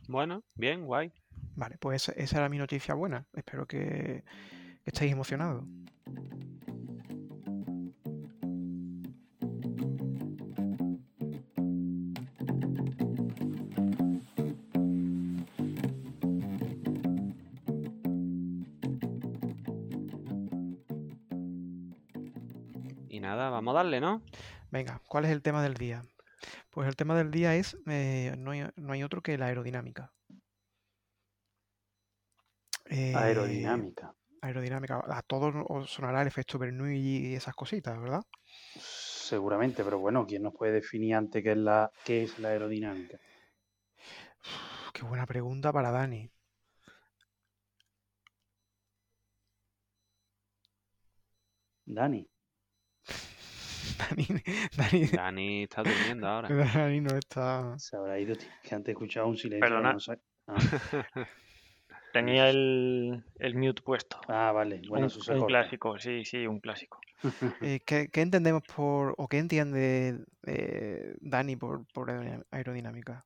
Bueno, 0.08 0.44
bien, 0.56 0.86
guay. 0.86 1.12
Vale, 1.56 1.78
pues 1.78 2.10
esa 2.10 2.38
era 2.38 2.50
mi 2.50 2.58
noticia 2.58 2.94
buena. 2.96 3.26
Espero 3.34 3.66
que, 3.66 4.24
que 4.84 4.90
estéis 4.92 5.12
emocionados. 5.12 5.64
Y 23.10 23.20
nada, 23.20 23.50
vamos 23.50 23.74
a 23.74 23.78
darle, 23.78 24.00
¿no? 24.00 24.24
Venga, 24.72 25.02
¿cuál 25.08 25.26
es 25.26 25.32
el 25.32 25.42
tema 25.42 25.62
del 25.62 25.74
día? 25.76 26.02
Pues 26.72 26.88
el 26.88 26.96
tema 26.96 27.16
del 27.16 27.30
día 27.30 27.56
es, 27.56 27.78
eh, 27.88 28.36
no, 28.38 28.52
hay, 28.52 28.68
no 28.78 28.94
hay 28.94 29.04
otro 29.04 29.22
que 29.22 29.38
la 29.38 29.48
aerodinámica. 29.48 30.14
Eh, 32.86 33.14
Aerodinámica. 33.16 34.16
Aerodinámica. 34.42 35.04
A 35.08 35.22
todos 35.22 35.54
os 35.70 35.90
sonará 35.90 36.22
el 36.22 36.28
efecto 36.28 36.58
Bernoulli 36.60 37.32
y 37.32 37.36
esas 37.36 37.56
cositas, 37.56 38.00
¿verdad? 38.00 38.22
Seguramente, 38.76 39.84
pero 39.84 40.00
bueno, 40.00 40.26
¿quién 40.26 40.44
nos 40.44 40.54
puede 40.54 40.74
definir 40.74 41.16
antes 41.16 41.44
qué 41.44 41.52
es 41.52 41.58
la, 41.58 41.92
qué 42.04 42.24
es 42.24 42.40
la 42.40 42.50
aerodinámica? 42.50 43.18
Qué 44.94 45.04
buena 45.04 45.26
pregunta 45.26 45.72
para 45.72 45.92
Dani. 45.92 46.30
Dani. 51.86 52.28
Dani, 53.98 54.28
Dani, 54.78 55.08
Dani 55.08 55.64
está 55.64 55.84
durmiendo 55.84 56.28
ahora. 56.28 56.50
Dani 56.74 57.02
no 57.02 57.16
está. 57.16 57.78
Se 57.78 57.98
habrá 57.98 58.20
ido, 58.20 58.36
que 58.64 58.76
antes 58.76 58.90
he 58.90 58.92
escuchado 58.92 59.28
un 59.28 59.38
silencio. 59.38 59.68
Perdona. 59.68 59.94
no 59.94 60.00
sé. 60.00 60.20
Ah, 60.48 60.56
Tenía 62.12 62.50
el, 62.50 63.24
el 63.40 63.56
mute 63.56 63.82
puesto. 63.82 64.20
ah, 64.28 64.52
vale, 64.52 64.82
bueno, 64.88 65.06
un, 65.06 65.12
eso 65.12 65.22
se 65.22 65.34
un 65.34 65.46
clásico, 65.46 65.98
sí, 66.00 66.26
sí, 66.26 66.46
un 66.48 66.60
clásico. 66.60 67.00
Eh, 67.62 67.80
¿qué, 67.86 68.10
qué 68.12 68.22
entendemos 68.22 68.64
por, 68.64 69.14
o 69.18 69.28
qué 69.28 69.38
entiende 69.38 70.18
eh, 70.48 71.16
Dani 71.22 71.56
por, 71.56 71.86
por 71.94 72.10
aerodiná- 72.10 72.44
aerodinámica? 72.52 73.26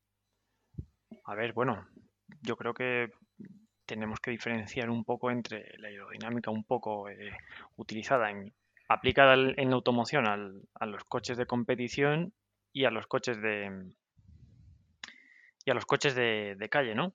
A 1.24 1.36
ver, 1.36 1.54
bueno, 1.54 1.88
yo 2.42 2.58
creo 2.58 2.74
que 2.74 3.12
tenemos 3.86 4.20
que 4.20 4.32
diferenciar 4.32 4.90
un 4.90 5.04
poco 5.06 5.32
entre 5.32 5.78
la 5.78 5.88
aerodinámica 5.88 6.52
un 6.52 6.64
poco 6.66 7.08
eh, 7.10 7.32
utilizada 7.78 8.30
en 8.30 8.54
aplicada 8.90 9.34
al- 9.34 9.54
en 9.58 9.70
la 9.70 9.76
automoción 9.76 10.28
al- 10.28 10.62
a 10.80 10.86
los 10.86 11.04
coches 11.06 11.38
de 11.38 11.46
competición 11.46 12.34
y 12.74 12.86
a 12.86 12.92
los 12.92 13.08
coches 13.08 13.42
de 13.42 13.72
y 15.66 15.72
a 15.72 15.74
los 15.74 15.86
coches 15.86 16.14
de, 16.14 16.56
de 16.58 16.70
calle, 16.70 16.94
¿no? 16.94 17.14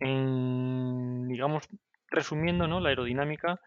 En, 0.00 1.28
digamos, 1.28 1.68
resumiendo, 2.08 2.66
¿no? 2.66 2.80
La 2.80 2.88
aerodinámica 2.88 3.60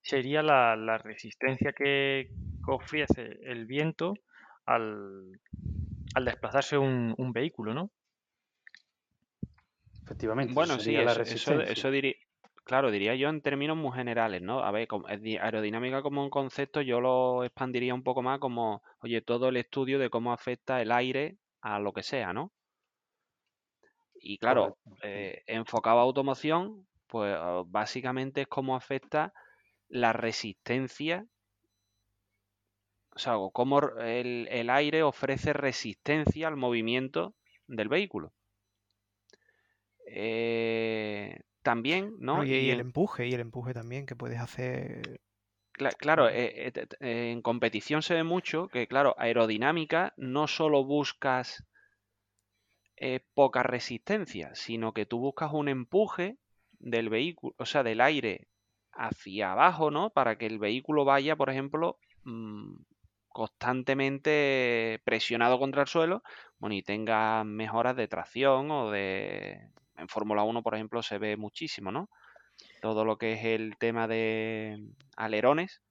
sería 0.00 0.42
la, 0.42 0.76
la 0.76 0.98
resistencia 0.98 1.72
que, 1.72 2.30
ofrece 2.66 3.38
el 3.42 3.66
viento 3.66 4.14
al, 4.66 5.40
al 6.14 6.24
desplazarse 6.24 6.78
un, 6.78 7.14
un 7.18 7.32
vehículo, 7.32 7.74
¿no? 7.74 7.90
Efectivamente, 10.04 10.54
Bueno, 10.54 10.78
sí, 10.78 10.92
la 10.92 11.12
eso, 11.12 11.60
eso, 11.60 11.90
diría, 11.90 12.14
claro, 12.64 12.90
diría 12.90 13.14
yo 13.14 13.28
en 13.28 13.40
términos 13.40 13.76
muy 13.76 13.92
generales, 13.92 14.42
¿no? 14.42 14.60
A 14.60 14.70
ver, 14.70 14.88
aerodinámica 15.40 16.02
como 16.02 16.22
un 16.22 16.30
concepto, 16.30 16.80
yo 16.82 17.00
lo 17.00 17.44
expandiría 17.44 17.94
un 17.94 18.02
poco 18.02 18.22
más 18.22 18.38
como, 18.38 18.82
oye, 19.00 19.22
todo 19.22 19.48
el 19.48 19.56
estudio 19.56 19.98
de 19.98 20.10
cómo 20.10 20.32
afecta 20.32 20.82
el 20.82 20.92
aire 20.92 21.36
a 21.60 21.78
lo 21.78 21.92
que 21.92 22.02
sea, 22.02 22.32
¿no? 22.32 22.52
Y 24.22 24.38
claro, 24.38 24.78
eh, 25.02 25.42
enfocado 25.46 25.98
a 25.98 26.02
automoción, 26.02 26.86
pues 27.08 27.34
ah, 27.38 27.62
básicamente 27.66 28.42
es 28.42 28.46
cómo 28.48 28.76
afecta 28.76 29.34
la 29.88 30.12
resistencia, 30.12 31.26
o 33.16 33.18
sea, 33.18 33.36
cómo 33.54 33.80
el, 34.00 34.48
el 34.50 34.68
aire 34.68 35.02
ofrece 35.02 35.54
resistencia 35.54 36.48
al 36.48 36.56
movimiento 36.56 37.34
del 37.66 37.88
vehículo. 37.88 38.34
Eh, 40.06 41.40
también, 41.62 42.14
¿no? 42.18 42.44
Y, 42.44 42.70
el 42.70 42.80
empuje, 42.80 43.26
y 43.28 43.34
el 43.34 43.40
empuje 43.40 43.72
también 43.74 44.06
que 44.06 44.16
puedes 44.16 44.40
hacer. 44.40 45.20
Cla- 45.74 45.94
Claro, 45.98 46.28
eh, 46.30 46.72
eh, 47.00 47.30
en 47.30 47.42
competición 47.42 48.02
se 48.02 48.14
ve 48.14 48.24
mucho 48.24 48.68
que, 48.68 48.86
claro, 48.86 49.14
aerodinámica 49.18 50.14
no 50.16 50.46
solo 50.48 50.84
buscas 50.84 51.64
eh, 53.04 53.18
poca 53.34 53.64
resistencia, 53.64 54.54
sino 54.54 54.92
que 54.92 55.06
tú 55.06 55.18
buscas 55.18 55.50
un 55.52 55.68
empuje 55.68 56.38
del 56.78 57.08
vehículo, 57.08 57.52
o 57.58 57.66
sea, 57.66 57.82
del 57.82 58.00
aire 58.00 58.46
hacia 58.92 59.50
abajo, 59.50 59.90
¿no? 59.90 60.10
Para 60.10 60.38
que 60.38 60.46
el 60.46 60.60
vehículo 60.60 61.04
vaya, 61.04 61.34
por 61.34 61.50
ejemplo, 61.50 61.98
mm, 62.22 62.76
constantemente 63.28 65.00
presionado 65.04 65.58
contra 65.58 65.82
el 65.82 65.88
suelo, 65.88 66.22
bueno, 66.58 66.76
y 66.76 66.82
tenga 66.84 67.42
mejoras 67.42 67.96
de 67.96 68.06
tracción 68.06 68.70
o 68.70 68.92
de... 68.92 69.70
En 69.96 70.08
Fórmula 70.08 70.44
1, 70.44 70.62
por 70.62 70.74
ejemplo, 70.76 71.02
se 71.02 71.18
ve 71.18 71.36
muchísimo, 71.36 71.90
¿no? 71.90 72.08
Todo 72.82 73.04
lo 73.04 73.18
que 73.18 73.32
es 73.32 73.44
el 73.44 73.76
tema 73.78 74.06
de 74.06 74.78
alerones, 75.16 75.82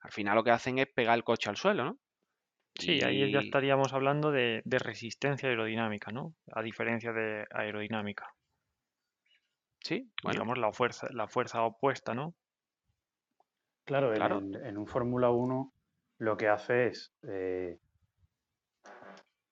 al 0.00 0.12
final 0.12 0.36
lo 0.36 0.44
que 0.44 0.50
hacen 0.50 0.78
es 0.78 0.86
pegar 0.86 1.16
el 1.16 1.24
coche 1.24 1.50
al 1.50 1.58
suelo, 1.58 1.84
¿no? 1.84 1.98
Sí, 2.78 3.02
ahí 3.02 3.30
ya 3.30 3.40
estaríamos 3.40 3.92
hablando 3.92 4.30
de, 4.30 4.62
de 4.64 4.78
resistencia 4.78 5.48
aerodinámica, 5.48 6.10
¿no? 6.12 6.34
A 6.52 6.62
diferencia 6.62 7.12
de 7.12 7.46
aerodinámica. 7.50 8.26
Sí, 9.84 10.10
bueno, 10.24 10.40
Digamos 10.40 10.58
la 10.58 10.72
fuerza, 10.72 11.06
la 11.12 11.28
fuerza 11.28 11.62
opuesta, 11.62 12.12
¿no? 12.14 12.34
Claro, 13.86 14.10
en, 14.10 14.16
Claro. 14.18 14.38
en- 14.38 14.54
en 14.66 14.76
un 14.78 14.86
Fórmula 14.86 15.30
1 15.30 15.72
lo 16.18 16.36
que 16.36 16.48
hace 16.48 16.88
es, 16.88 17.14
eh, 17.22 17.78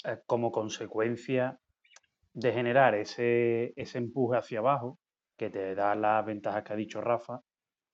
eh, 0.05 0.19
como 0.27 0.51
consecuencia 0.51 1.59
de 2.35 2.53
generar 2.53 2.95
ese, 2.95 3.73
ese 3.77 3.99
empuje 3.99 4.39
hacia 4.39 4.61
abajo, 4.61 4.99
que 5.39 5.51
te 5.51 5.75
da 5.75 5.95
las 5.95 6.25
ventajas 6.27 6.65
que 6.65 6.73
ha 6.73 6.77
dicho 6.77 7.01
Rafa, 7.01 7.41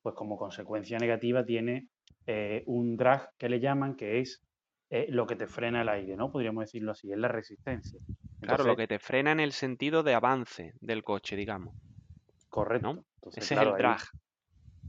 pues 0.03 0.15
como 0.15 0.37
consecuencia 0.39 0.99
negativa 0.99 1.45
tiene 1.45 1.89
eh, 2.27 2.63
un 2.67 2.97
drag 2.97 3.31
que 3.39 3.49
le 3.49 3.61
llaman, 3.61 3.97
que 3.97 4.21
es 4.21 4.43
eh, 4.91 5.07
lo 5.11 5.27
que 5.27 5.37
te 5.37 5.47
frena 5.47 5.83
el 5.83 5.89
aire, 5.89 6.17
¿no? 6.17 6.31
Podríamos 6.31 6.65
decirlo 6.65 6.93
así, 6.93 7.11
es 7.13 7.19
la 7.19 7.29
resistencia. 7.29 8.01
claro, 8.41 8.65
lo 8.65 8.75
que 8.75 8.89
te 8.89 8.99
frena 8.99 9.31
en 9.31 9.39
el 9.39 9.53
sentido 9.53 10.03
de 10.03 10.13
avance 10.15 10.73
del 10.81 11.05
coche, 11.05 11.37
digamos. 11.37 11.77
correcto. 12.49 13.05
Entonces, 13.21 13.47
Ese 13.47 13.55
claro, 13.55 13.77
es 13.77 13.77
el 13.77 13.77
drag. 13.77 14.01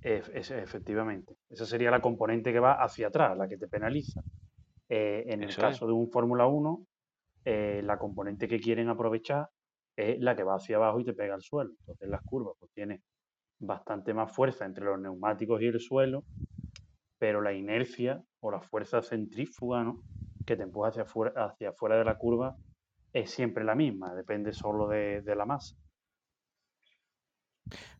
Es- 0.02 0.52
efectivamente. 0.52 1.36
Esa 1.50 1.66
sería 1.66 1.92
la 1.92 2.02
componente 2.02 2.54
que 2.54 2.60
va 2.60 2.74
hacia 2.84 3.08
atrás, 3.08 3.38
la 3.38 3.48
que 3.50 3.58
te 3.58 3.68
penaliza. 3.68 4.22
Eh, 4.90 5.26
en 5.28 5.44
el 5.44 5.58
es. 5.58 5.58
caso 5.58 5.88
de 5.88 5.94
un 5.94 6.10
Fórmula 6.12 6.48
1, 6.48 6.88
eh, 7.46 7.82
la 7.84 8.00
componente 8.00 8.48
que 8.50 8.60
quieren 8.62 8.90
aprovechar 8.90 9.50
es 9.98 10.20
la 10.22 10.36
que 10.36 10.44
va 10.44 10.56
hacia 10.58 10.78
abajo 10.78 11.00
y 11.02 11.06
te 11.06 11.14
pega 11.16 11.36
al 11.36 11.42
suelo. 11.44 11.72
Entonces, 11.82 12.10
las 12.10 12.24
curvas 12.24 12.56
pues 12.60 12.72
tiene 12.74 13.04
bastante 13.60 14.14
más 14.14 14.34
fuerza 14.36 14.66
entre 14.66 14.86
los 14.86 15.00
neumáticos 15.00 15.62
y 15.62 15.68
el 15.68 15.80
suelo, 15.82 16.26
pero 17.20 17.42
la 17.42 17.54
inercia 17.54 18.24
o 18.42 18.52
la 18.52 18.62
fuerza 18.62 19.02
centrífuga 19.04 19.84
¿no? 19.84 20.04
que 20.48 20.56
te 20.58 20.64
empuja 20.64 20.90
hacia 20.90 21.04
afuera, 21.04 21.46
hacia 21.46 21.70
afuera 21.70 21.98
de 21.98 22.06
la 22.06 22.18
curva 22.18 22.58
es 23.14 23.32
siempre 23.32 23.64
la 23.66 23.76
misma, 23.76 24.16
depende 24.16 24.54
solo 24.54 24.88
de, 24.88 25.22
de 25.24 25.36
la 25.36 25.46
masa. 25.46 25.76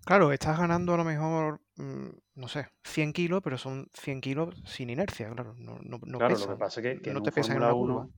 Claro, 0.06 0.32
estás 0.32 0.58
ganando 0.60 0.94
a 0.94 0.98
lo 0.98 1.04
mejor, 1.04 1.62
mm, 1.78 2.08
no 2.36 2.48
sé, 2.48 2.68
100 2.84 3.14
kilos, 3.14 3.42
pero 3.44 3.58
son 3.58 3.88
100 3.94 4.22
kilos 4.22 4.62
sin 4.66 4.90
inercia, 4.90 5.30
claro. 5.32 5.54
No, 5.58 5.80
no, 5.82 6.00
no 6.06 6.18
Claro, 6.18 6.38
lo 6.38 6.48
que 6.50 6.56
pasa 6.58 6.82
es 6.82 6.86
que, 6.98 7.02
que 7.02 7.12
no 7.12 7.22
en 7.22 7.22
te 7.22 7.32
pesan 7.32 7.58
en 7.58 7.64
1 7.64 7.76
curva. 7.76 8.10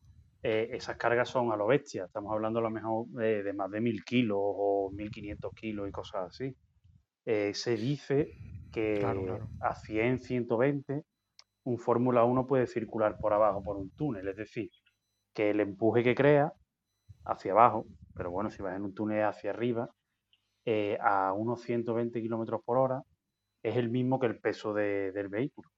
eh, 0.44 0.70
esas 0.74 0.98
cargas 0.98 1.30
son 1.30 1.52
a 1.52 1.56
lo 1.56 1.68
bestia. 1.68 2.06
Estamos 2.06 2.32
hablando 2.34 2.60
a 2.60 2.64
lo 2.64 2.72
mejor 2.72 3.08
de, 3.10 3.44
de 3.44 3.54
más 3.54 3.70
de 3.72 3.82
1000 3.82 4.04
kilos 4.04 4.38
o 4.42 4.92
1500 4.92 5.54
kilos 5.54 5.88
y 5.88 5.92
cosas 5.92 6.30
así. 6.30 6.56
Eh, 7.26 7.54
se 7.56 7.78
dice 7.78 8.34
que 8.72 9.00
Claro, 9.00 9.24
claro. 9.26 9.50
a 9.60 9.76
100, 9.76 10.20
120, 10.20 11.04
un 11.66 11.78
Fórmula 11.80 12.24
1 12.24 12.48
puede 12.48 12.68
circular 12.68 13.20
por 13.20 13.34
abajo 13.34 13.64
por 13.64 13.78
un 13.78 13.92
túnel. 13.92 14.28
Es 14.30 14.36
decir, 14.38 14.70
que 15.34 15.52
el 15.52 15.60
empuje 15.60 16.04
que 16.04 16.16
crea 16.16 16.54
hacia 17.26 17.52
abajo, 17.54 17.86
pero 18.16 18.32
bueno, 18.32 18.50
si 18.52 18.62
vas 18.64 18.76
en 18.76 18.84
un 18.84 18.94
túnel 18.94 19.24
hacia 19.26 19.52
arriba, 19.52 19.90
eh, 20.66 20.98
a 21.02 21.34
unos 21.34 21.62
120 21.62 22.22
kilómetros 22.22 22.62
por 22.64 22.78
hora, 22.78 23.04
es 23.64 23.78
el 23.78 23.90
mismo 23.90 24.20
que 24.20 24.28
el 24.28 24.40
peso 24.40 24.74
de- 24.74 25.12
del 25.12 25.30
vehículo 25.30 25.70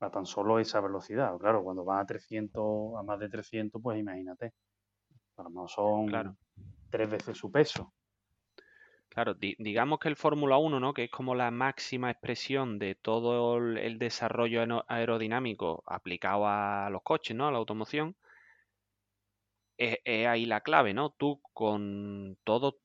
a 0.00 0.10
tan 0.10 0.26
solo 0.26 0.58
esa 0.58 0.80
velocidad. 0.80 1.36
Claro, 1.38 1.62
cuando 1.62 1.84
van 1.84 2.00
a 2.00 2.06
300, 2.06 2.96
a 2.98 3.02
más 3.02 3.18
de 3.18 3.28
300, 3.28 3.80
pues 3.82 3.98
imagínate. 3.98 4.52
Mejor 5.38 5.70
son 5.70 6.06
Claro. 6.06 6.36
tres 6.90 7.10
veces 7.10 7.36
su 7.36 7.50
peso. 7.50 7.92
Claro, 9.16 9.34
di- 9.34 9.56
digamos 9.58 9.98
que 9.98 10.06
el 10.08 10.14
Fórmula 10.14 10.58
1, 10.58 10.78
¿no? 10.78 10.94
Que 10.94 11.04
es 11.04 11.10
como 11.10 11.34
la 11.34 11.50
máxima 11.50 12.08
expresión 12.12 12.78
de 12.78 12.94
todo 12.94 13.56
el, 13.58 13.98
desarrollo 13.98 14.60
aero- 14.60 14.84
aerodinámico 14.86 15.82
aplicado 15.86 16.46
a 16.46 16.88
los 16.90 17.02
coches, 17.02 17.36
¿no? 17.36 17.48
A 17.48 17.50
la 17.50 17.58
automoción. 17.58 18.14
Es, 19.78 19.98
ahí 20.26 20.46
la 20.46 20.60
clave, 20.62 20.94
¿no? 20.94 21.10
Tú 21.10 21.40
con 21.52 22.38
todo, 22.44 22.78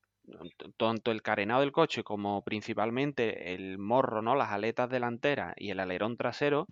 tanto 0.78 1.12
el 1.12 1.22
carenado 1.22 1.62
del 1.62 1.72
coche 1.72 2.04
como 2.04 2.44
principalmente 2.44 3.54
el 3.54 3.78
morro, 3.78 4.22
¿no? 4.22 4.36
Las 4.36 4.50
aletas 4.52 4.90
delanteras 4.90 5.54
y 5.58 5.70
el 5.72 5.80
alerón 5.80 6.18
trasero, 6.18 6.68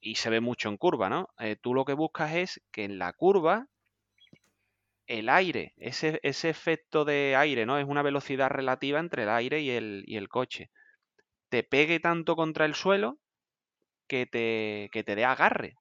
y 0.00 0.16
se 0.16 0.28
ve 0.30 0.40
mucho 0.40 0.68
en 0.68 0.76
curva, 0.76 1.08
¿no? 1.08 1.28
Eh, 1.38 1.54
tú 1.54 1.72
lo 1.74 1.84
que 1.84 1.92
buscas 1.92 2.34
es 2.34 2.60
que 2.72 2.84
en 2.84 2.98
la 2.98 3.12
curva 3.12 3.68
el 5.08 5.28
aire, 5.30 5.74
ese, 5.78 6.20
efecto 6.22 7.04
de 7.04 7.36
aire, 7.36 7.66
¿no? 7.66 7.78
Es 7.78 7.86
una 7.86 8.02
velocidad 8.02 8.50
relativa 8.50 9.00
entre 9.00 9.24
el 9.24 9.30
aire 9.30 9.60
y 9.62 9.70
el, 9.70 10.04
y 10.06 10.16
el 10.16 10.28
coche. 10.28 10.70
Te 11.50 11.62
pegue 11.64 12.00
tanto 12.00 12.36
contra 12.36 12.64
el 12.66 12.74
suelo 12.74 13.18
que 14.08 14.26
te, 14.26 14.90
que 14.92 15.04
te 15.04 15.16
dé 15.16 15.24
agarre. 15.24 15.74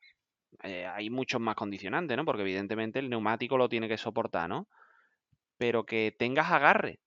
Eh, 0.63 0.87
hay 0.87 1.09
muchos 1.09 1.41
más 1.41 1.55
condicionantes, 1.55 2.17
¿no? 2.17 2.25
Porque 2.25 2.43
evidentemente 2.43 2.99
el 2.99 3.09
neumático 3.09 3.57
lo 3.57 3.69
tiene 3.69 3.89
que 3.89 3.97
soportar, 3.97 4.49
¿no? 4.49 4.67
Pero 5.57 5.85
que 5.85 6.15
tengas 6.17 6.51
agarre. 6.51 6.99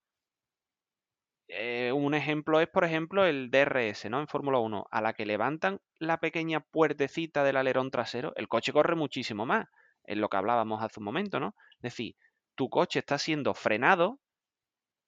eh, 1.49 1.93
un 1.93 2.15
ejemplo 2.15 2.61
es, 2.61 2.69
por 2.69 2.85
ejemplo, 2.85 3.27
el 3.27 3.51
DRS, 3.51 4.09
¿no? 4.09 4.21
En 4.21 4.29
Fórmula 4.29 4.59
1, 4.59 4.87
a 4.91 5.01
la 5.01 5.13
que 5.15 5.27
levantan 5.27 5.81
la 5.99 6.19
pequeña 6.19 6.61
puertecita 6.61 7.43
del 7.45 7.57
alerón 7.57 7.91
trasero, 7.91 8.33
el 8.37 8.49
coche 8.49 8.73
corre 8.73 8.95
muchísimo 8.97 9.47
más, 9.47 9.67
es 10.05 10.17
lo 10.17 10.29
que 10.29 10.37
hablábamos 10.37 10.83
hace 10.83 11.01
un 11.01 11.05
momento, 11.05 11.41
¿no? 11.41 11.55
Es 11.77 11.95
decir, 11.95 12.17
tu 12.55 12.69
coche 12.69 12.99
está 12.99 13.19
siendo 13.19 13.55
frenado, 13.55 14.21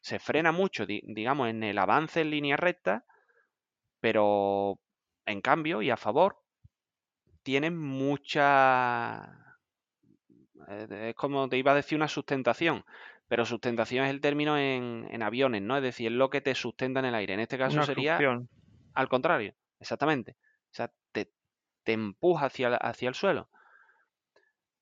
se 0.01 0.19
frena 0.19 0.53
mucho, 0.53 0.85
digamos, 0.87 1.49
en 1.49 1.63
el 1.63 1.79
avance 1.79 2.21
en 2.21 2.31
línea 2.31 2.57
recta, 2.57 3.05
pero 4.01 4.81
en 5.27 5.41
cambio 5.41 5.83
y 5.83 5.91
a 5.91 5.97
favor, 5.97 6.43
tienen 7.43 7.77
mucha... 7.77 9.59
Eh, 10.69 11.09
es 11.11 11.15
como 11.15 11.49
te 11.49 11.59
iba 11.59 11.73
a 11.73 11.77
decir 11.77 11.97
una 11.97 12.09
sustentación, 12.09 12.85
pero 13.29 13.45
sustentación 13.45 14.05
es 14.05 14.11
el 14.11 14.21
término 14.21 14.59
en, 14.59 15.23
aviones, 15.23 15.63
¿no? 15.63 15.77
Es 15.77 15.83
decir, 15.83 16.09
es 16.09 16.13
lo 16.13 16.31
que 16.31 16.41
te 16.41 16.55
sustenta 16.55 17.01
en 17.01 17.07
el 17.07 17.15
aire. 17.15 17.35
En 17.35 17.41
este 17.41 17.59
caso 17.59 17.83
sería 17.83 18.19
al 18.95 19.09
contrario, 19.09 19.55
exactamente. 19.81 20.37
O 20.71 20.75
sea, 20.75 20.93
te, 21.13 21.33
empuja 21.85 22.47
hacia, 22.47 22.77
hacia 22.77 23.09
el 23.09 23.15
suelo. 23.15 23.49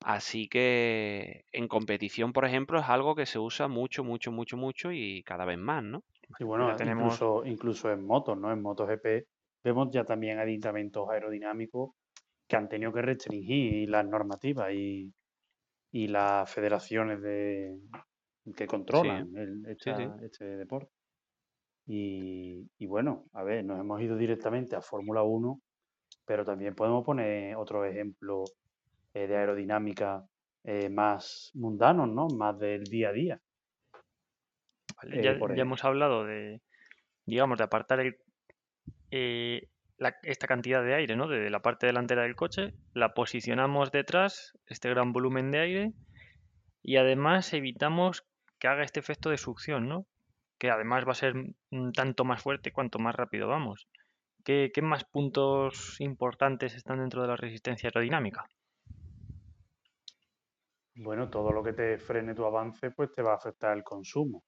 Así 0.04 0.48
que 0.48 1.44
en 1.52 1.68
competición, 1.68 2.32
por 2.32 2.44
ejemplo, 2.44 2.78
es 2.78 2.88
algo 2.88 3.14
que 3.14 3.26
se 3.26 3.38
usa 3.38 3.68
mucho, 3.68 4.02
mucho, 4.02 4.32
mucho, 4.32 4.56
mucho 4.56 4.92
y 4.92 5.22
cada 5.24 5.44
vez 5.44 5.58
más, 5.58 5.82
¿no? 5.82 6.02
Y 6.38 6.44
bueno, 6.44 6.70
incluso, 6.70 7.44
incluso 7.44 7.90
en 7.90 8.06
motos, 8.06 8.38
¿no? 8.38 8.52
En 8.52 8.62
MotoGP 8.62 9.26
vemos 9.62 9.88
ya 9.90 10.04
también 10.04 10.38
aditamentos 10.38 11.08
aerodinámicos 11.10 11.90
que 12.48 12.56
han 12.56 12.68
tenido 12.68 12.92
que 12.92 13.02
restringir 13.02 13.90
las 13.90 14.06
normativas 14.06 14.72
y, 14.72 15.12
y 15.92 16.08
las 16.08 16.50
federaciones 16.50 17.20
de, 17.20 17.78
que 18.56 18.66
controlan 18.66 19.36
el, 19.36 19.66
este 19.66 20.44
deporte. 20.56 20.90
Y, 21.86 22.86
bueno, 22.86 23.24
a 23.32 23.42
ver, 23.42 23.64
nos 23.64 23.80
hemos 23.80 24.00
ido 24.00 24.16
directamente 24.16 24.76
a 24.76 24.80
Fórmula 24.80 25.24
1, 25.24 25.60
pero 26.24 26.44
también 26.44 26.74
podemos 26.74 27.04
poner 27.04 27.56
otro 27.56 27.84
ejemplo 27.84 28.44
eh, 29.14 29.26
de 29.26 29.36
aerodinámica 29.36 30.26
eh, 30.64 30.88
más 30.88 31.50
mundanos, 31.54 32.08
¿no? 32.08 32.28
Más 32.28 32.58
del 32.58 32.84
día 32.84 33.08
a 33.08 33.12
día. 33.12 33.40
Eh, 35.04 35.22
ya, 35.22 35.62
hemos 35.62 35.84
hablado 35.84 36.24
de, 36.24 36.60
digamos, 37.26 37.58
de 37.58 37.64
apartar 37.64 38.00
el, 38.00 38.18
esta 40.22 40.46
cantidad 40.46 40.84
de 40.84 40.94
aire, 40.94 41.16
¿no? 41.16 41.28
De 41.28 41.50
la 41.50 41.60
parte 41.60 41.86
delantera 41.86 42.22
del 42.22 42.36
coche, 42.36 42.74
la 42.92 43.14
posicionamos 43.14 43.90
detrás, 43.90 44.58
este 44.66 44.90
gran 44.90 45.12
volumen 45.12 45.50
de 45.50 45.58
aire, 45.60 45.92
y 46.82 46.96
además 46.96 47.52
evitamos 47.52 48.26
que 48.58 48.68
haga 48.68 48.82
este 48.82 49.00
efecto 49.00 49.30
de 49.30 49.38
succión, 49.38 49.88
¿no? 49.88 50.06
Que 50.58 50.70
además 50.70 51.06
va 51.06 51.12
a 51.12 51.14
ser 51.14 51.34
tanto 51.94 52.24
más 52.24 52.42
fuerte 52.42 52.72
cuanto 52.72 52.98
más 52.98 53.14
rápido 53.14 53.48
vamos. 53.48 53.88
¿Qué, 54.44 54.72
más 54.82 55.04
puntos 55.04 56.00
importantes 56.00 56.74
están 56.74 56.98
dentro 56.98 57.22
de 57.22 57.28
la 57.28 57.36
resistencia 57.36 57.88
aerodinámica? 57.88 58.46
Bueno, 61.02 61.30
todo 61.30 61.50
lo 61.50 61.62
que 61.62 61.72
te 61.72 61.98
frene 61.98 62.34
tu 62.34 62.44
avance, 62.44 62.90
pues 62.90 63.12
te 63.12 63.22
va 63.22 63.32
a 63.32 63.36
afectar 63.36 63.76
el 63.76 63.82
consumo. 63.82 64.42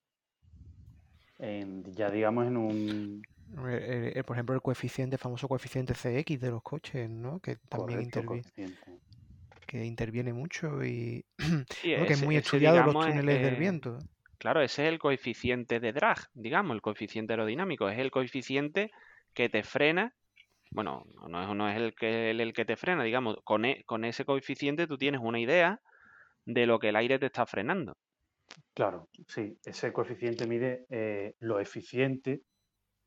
ya 1.38 2.10
digamos 2.10 2.46
en 2.46 2.56
un... 2.56 3.22
por 3.54 4.36
ejemplo, 4.36 4.54
el 4.54 4.60
coeficiente, 4.60 5.16
el 5.16 5.20
famoso 5.20 5.48
coeficiente 5.48 5.94
CX 5.94 6.40
de 6.40 6.50
los 6.50 6.62
coches, 6.62 7.08
¿no? 7.08 7.40
Que 7.40 7.56
también 7.56 8.02
interviene 8.02 8.42
que 9.72 9.86
interviene 9.86 10.34
mucho 10.34 10.84
y 10.84 11.24
que 11.82 12.12
es 12.12 12.22
muy 12.22 12.36
estudiado 12.36 12.92
los 12.92 13.06
túneles 13.06 13.40
del 13.40 13.56
viento. 13.56 13.98
Claro, 14.36 14.60
ese 14.60 14.82
es 14.82 14.92
el 14.92 14.98
coeficiente 14.98 15.80
de 15.80 15.94
drag, 15.94 16.18
digamos, 16.34 16.74
el 16.74 16.82
coeficiente 16.82 17.32
aerodinámico. 17.32 17.88
Es 17.88 17.98
el 17.98 18.10
coeficiente 18.10 18.90
que 19.32 19.48
te 19.48 19.62
frena. 19.62 20.12
Bueno, 20.70 21.06
no 21.26 21.42
es, 21.42 21.56
no 21.56 21.70
es 21.70 21.76
el, 21.78 21.94
que, 21.94 22.32
el, 22.32 22.52
que 22.52 22.66
te 22.66 22.76
frena, 22.76 23.02
digamos. 23.02 23.38
Con, 23.44 23.64
e, 23.64 23.82
con 23.84 24.04
ese 24.04 24.26
coeficiente 24.26 24.86
tú 24.86 24.98
tienes 24.98 25.22
una 25.24 25.40
idea 25.40 25.80
de 26.44 26.66
lo 26.66 26.78
que 26.78 26.88
el 26.88 26.96
aire 26.96 27.18
te 27.18 27.26
está 27.26 27.46
frenando. 27.46 27.94
Claro, 28.74 29.09
sí. 29.28 29.57
Ese 29.64 29.92
coeficiente 29.92 30.46
mide 30.46 30.87
eh, 30.90 31.35
lo 31.40 31.61
eficiente 31.61 32.42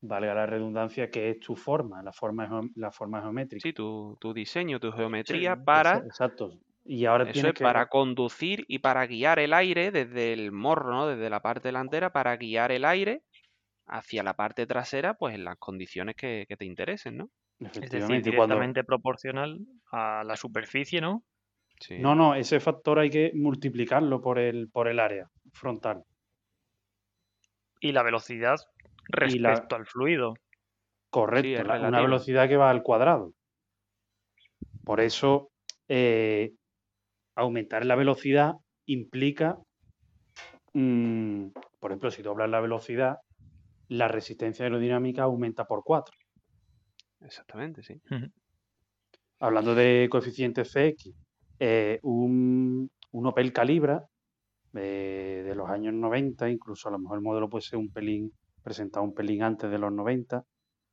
valga 0.00 0.34
la 0.34 0.46
redundancia, 0.46 1.10
que 1.10 1.30
es 1.30 1.40
tu 1.40 1.56
forma, 1.56 2.02
la 2.02 2.12
forma, 2.12 2.48
la 2.74 2.90
forma 2.90 3.20
geométrica. 3.20 3.62
Sí, 3.62 3.72
tu, 3.72 4.16
diseño, 4.34 4.80
tu 4.80 4.92
geometría 4.92 5.56
para... 5.56 5.98
Exacto. 5.98 6.58
Y 6.84 7.04
ahora 7.04 7.28
Eso 7.28 7.48
es 7.48 7.54
para 7.54 7.86
conducir 7.88 8.64
y 8.68 8.78
para 8.78 9.06
guiar 9.06 9.40
el 9.40 9.52
aire 9.52 9.90
desde 9.90 10.32
el 10.32 10.52
morro, 10.52 11.08
desde 11.08 11.28
la 11.30 11.40
parte 11.40 11.68
delantera, 11.68 12.12
para 12.12 12.36
guiar 12.36 12.70
el 12.70 12.84
aire 12.84 13.22
hacia 13.86 14.22
la 14.22 14.34
parte 14.34 14.66
trasera, 14.66 15.14
pues 15.14 15.34
en 15.34 15.44
las 15.44 15.56
condiciones 15.56 16.14
que, 16.14 16.46
te 16.46 16.64
interesen, 16.64 17.16
¿no? 17.16 17.30
Es 17.58 17.90
decir, 17.90 18.22
directamente 18.22 18.84
proporcional 18.84 19.58
a 19.90 20.22
la 20.24 20.36
superficie, 20.36 21.00
¿no? 21.00 21.24
No, 21.98 22.14
no, 22.14 22.34
ese 22.34 22.60
factor 22.60 22.98
hay 22.98 23.10
que 23.10 23.32
multiplicarlo 23.34 24.20
por 24.20 24.38
el, 24.38 24.68
por 24.70 24.88
el 24.88 24.98
área 24.98 25.28
frontal. 25.52 26.04
Y 27.80 27.92
la 27.92 28.02
velocidad 28.02 28.56
respecto 29.08 29.76
al 29.76 29.86
fluido. 29.86 30.34
Correcto, 31.10 31.62
una 31.62 32.00
velocidad 32.00 32.48
que 32.48 32.56
va 32.56 32.70
al 32.70 32.82
cuadrado. 32.82 33.32
Por 34.84 35.00
eso, 35.00 35.50
eh, 35.88 36.52
aumentar 37.34 37.84
la 37.84 37.96
velocidad 37.96 38.54
implica, 38.86 39.58
mm, 40.72 41.48
por 41.80 41.90
ejemplo, 41.90 42.10
si 42.10 42.22
doblas 42.22 42.50
la 42.50 42.60
velocidad, 42.60 43.18
la 43.88 44.08
resistencia 44.08 44.64
aerodinámica 44.64 45.24
aumenta 45.24 45.64
por 45.64 45.82
4. 45.84 46.16
Exactamente, 47.20 47.82
sí. 47.82 48.00
Hablando 49.38 49.74
de 49.74 50.08
coeficiente 50.10 50.64
CX, 50.64 51.14
eh, 51.58 51.98
un, 52.02 52.90
un, 53.12 53.26
Opel 53.26 53.52
Calibra 53.52 54.04
eh, 54.74 55.42
de 55.46 55.54
los 55.54 55.68
años 55.68 55.94
90, 55.94 56.48
incluso 56.50 56.88
a 56.88 56.92
lo 56.92 56.98
mejor 56.98 57.18
el 57.18 57.24
modelo 57.24 57.48
puede 57.48 57.62
ser 57.62 57.78
un 57.78 57.90
pelín 57.90 58.32
presentado 58.62 59.04
un 59.04 59.14
pelín 59.14 59.44
antes 59.44 59.70
de 59.70 59.78
los 59.78 59.92
90, 59.92 60.42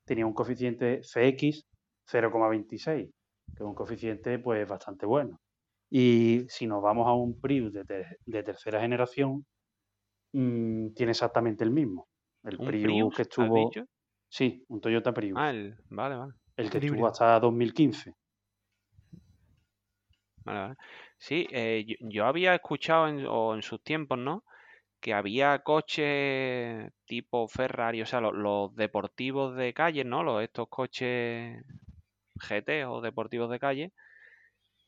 tenía 0.05 0.27
un 0.27 0.33
coeficiente 0.33 1.01
CX 1.01 1.65
0,26, 2.07 2.85
que 2.85 3.11
es 3.55 3.61
un 3.61 3.73
coeficiente 3.73 4.37
pues 4.37 4.67
bastante 4.67 5.07
bueno. 5.07 5.39
Y 5.89 6.45
si 6.49 6.67
nos 6.67 6.83
vamos 6.83 7.07
a 7.07 7.13
un 7.13 7.39
Prius 7.39 7.73
de, 7.73 8.43
tercera 8.43 8.79
generación, 8.79 9.43
mm, 10.33 10.93
tiene 10.93 11.11
exactamente 11.11 11.63
el 11.63 11.71
mismo. 11.71 12.07
El 12.43 12.57
Prius, 12.57 13.15
que 13.15 13.23
estuvo... 13.23 13.71
Sí, 14.29 14.63
un 14.67 14.79
Toyota 14.79 15.11
Prius. 15.11 15.37
Ah, 15.39 15.49
el... 15.49 15.75
vale, 15.89 16.15
vale. 16.15 16.33
El 16.55 16.69
que 16.69 16.77
estuvo 16.77 17.07
hasta 17.07 17.39
2015. 17.39 18.13
Sí, 21.17 21.47
eh, 21.51 21.85
yo, 22.01 22.25
había 22.25 22.55
escuchado 22.55 23.07
en 23.53 23.61
sus 23.61 23.81
tiempos, 23.83 24.17
¿no? 24.17 24.43
que 25.03 25.13
había 25.13 25.59
coches 25.59 26.91
tipo 27.05 27.47
Ferrari, 27.49 28.01
o 28.01 28.05
sea, 28.05 28.21
los, 28.21 28.73
deportivos 28.75 29.55
de 29.57 29.73
calle, 29.73 30.05
¿no? 30.05 30.23
Los, 30.23 30.41
estos 30.41 30.69
coches 30.69 31.61
GT 32.35 32.85
o 32.85 33.01
deportivos 33.01 33.49
de 33.51 33.59
calle, 33.59 33.91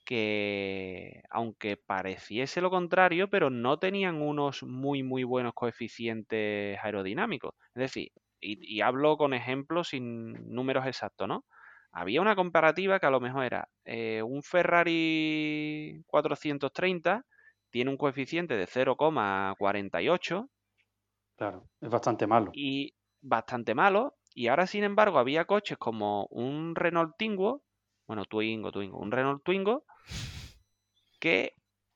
que 0.05 1.21
aunque 1.29 1.77
pareciese 1.77 2.61
lo 2.61 2.69
contrario, 2.69 3.29
pero 3.29 3.49
no 3.49 3.77
tenían 3.77 4.21
unos 4.21 4.63
muy, 4.63 5.03
muy 5.03 5.23
buenos 5.25 5.53
coeficientes 5.53 6.79
aerodinámicos. 6.81 7.53
Es 7.75 7.81
decir, 7.81 8.11
y, 8.39 8.81
hablo 8.81 9.17
con 9.17 9.33
ejemplos 9.33 9.89
sin 9.89 10.33
números 10.53 10.87
exactos, 10.87 11.27
¿no? 11.27 11.45
Había 11.97 12.21
una 12.21 12.35
comparativa 12.35 12.99
que 12.99 13.05
a 13.05 13.09
lo 13.09 13.21
mejor 13.21 13.45
era 13.45 13.69
eh, 13.85 14.21
un 14.21 14.43
Ferrari 14.43 16.03
430 16.07 17.23
tiene 17.69 17.89
un 17.89 17.95
coeficiente 17.95 18.57
de 18.57 18.67
0,48. 18.67 20.49
Claro, 21.37 21.69
es 21.79 21.89
bastante 21.89 22.27
malo. 22.27 22.51
Y 22.53 22.93
bastante 23.21 23.75
malo. 23.75 24.15
Y 24.33 24.47
ahora, 24.47 24.67
sin 24.67 24.83
embargo, 24.83 25.19
había 25.19 25.45
coches 25.45 25.77
como 25.77 26.25
un 26.31 26.75
Renault 26.75 27.15
Twingo, 27.17 27.63
bueno, 28.07 28.25
Twingo, 28.25 28.73
Twingo, 28.73 28.97
un 28.99 29.11
Renault 29.11 29.41
Twingo, 29.43 29.85
que 31.21 31.53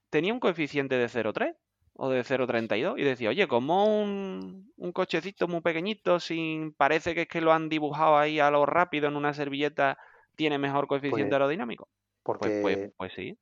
tenía 0.09 0.33
un 0.33 0.39
coeficiente 0.39 0.95
de 0.95 1.07
0,3 1.07 1.55
o 2.01 2.09
de 2.09 2.23
0,32 2.23 2.97
y 2.97 3.03
decía, 3.03 3.29
oye, 3.29 3.47
como 3.47 4.01
un, 4.01 4.71
un, 4.77 4.91
cochecito 4.91 5.47
muy 5.47 5.62
pequeñito, 5.62 6.19
sin 6.19 6.73
parece 6.73 7.13
que 7.13 7.23
es 7.23 7.27
que 7.27 7.41
lo 7.41 7.51
han 7.51 7.67
dibujado 7.67 8.17
ahí 8.17 8.39
a 8.39 8.49
lo 8.51 8.65
rápido 8.65 9.07
en 9.07 9.15
una 9.15 9.33
servilleta, 9.33 9.97
tiene 10.35 10.57
mejor 10.57 10.88
coeficiente 10.88 11.29
pues 11.29 11.33
aerodinámico. 11.33 11.89
Pues, 12.23 12.39
pues, 12.39 12.62
porque 12.62 12.91
pues 12.95 13.13
sí. 13.13 13.38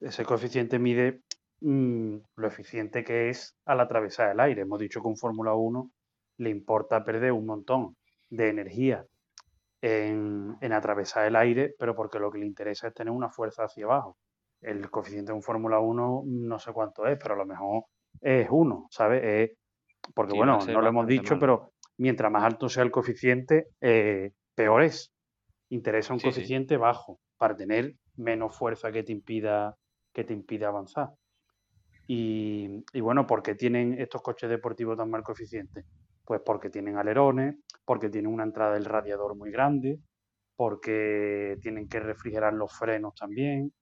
Ese 0.00 0.24
coeficiente 0.24 0.78
mide 0.78 1.22
Mm, 1.64 2.16
lo 2.36 2.48
eficiente 2.48 3.04
que 3.04 3.30
es 3.30 3.56
al 3.66 3.80
atravesar 3.80 4.32
el 4.32 4.40
aire. 4.40 4.62
Hemos 4.62 4.80
dicho 4.80 5.00
que 5.00 5.06
un 5.06 5.16
Fórmula 5.16 5.54
1 5.54 5.92
le 6.38 6.50
importa 6.50 7.04
perder 7.04 7.30
un 7.32 7.46
montón 7.46 7.96
de 8.30 8.48
energía 8.48 9.06
en, 9.80 10.56
atravesar 10.72 11.26
el 11.26 11.36
aire, 11.36 11.74
pero 11.78 11.94
porque 11.94 12.18
lo 12.18 12.32
que 12.32 12.38
le 12.38 12.46
interesa 12.46 12.88
es 12.88 12.94
tener 12.94 13.12
una 13.12 13.30
fuerza 13.30 13.64
hacia 13.64 13.84
abajo. 13.84 14.16
El 14.60 14.90
coeficiente 14.90 15.30
de 15.30 15.36
un 15.36 15.42
Fórmula 15.42 15.78
1 15.78 16.24
no 16.26 16.58
sé 16.58 16.72
cuánto 16.72 17.06
es, 17.06 17.16
pero 17.16 17.34
a 17.34 17.38
lo 17.38 17.46
mejor 17.46 17.84
es 18.20 18.48
uno, 18.50 18.86
¿sabes? 18.90 19.50
porque 20.14 20.34
bueno, 20.34 20.58
no 20.66 20.80
lo 20.80 20.88
hemos 20.88 21.06
dicho, 21.06 21.38
pero 21.38 21.72
mientras 21.98 22.30
más 22.30 22.44
alto 22.44 22.68
sea 22.68 22.82
el 22.82 22.90
coeficiente, 22.90 23.68
eh, 23.80 24.32
peor 24.54 24.82
es. 24.82 25.12
Interesa 25.70 26.12
un 26.12 26.20
Sí, 26.20 26.26
sí. 26.26 26.32
coeficiente 26.32 26.76
bajo 26.76 27.20
para 27.38 27.56
tener 27.56 27.94
menos 28.16 28.56
fuerza 28.56 28.92
que 28.92 29.02
te 29.02 29.12
impida, 29.12 29.76
que 30.12 30.24
te 30.24 30.34
impida 30.34 30.68
avanzar. 30.68 31.10
Y, 32.06 32.84
y 32.92 33.00
bueno, 33.00 33.26
¿por 33.26 33.42
qué 33.42 33.54
tienen 33.54 33.98
estos 33.98 34.22
coches 34.22 34.50
deportivos 34.50 34.96
tan 34.98 35.08
mal 35.10 35.22
coeficiente? 35.22 35.84
Pues 36.24 36.40
porque 36.44 36.68
tienen 36.68 36.98
alerones, 36.98 37.56
porque 37.84 38.10
tienen 38.10 38.32
una 38.32 38.44
entrada 38.44 38.74
del 38.74 38.84
radiador 38.84 39.36
muy 39.36 39.50
grande, 39.50 39.98
porque 40.56 41.56
tienen 41.60 41.88
que 41.88 42.00
refrigerar 42.00 42.52
los 42.54 42.72
frenos 42.72 43.14
también. 43.14 43.72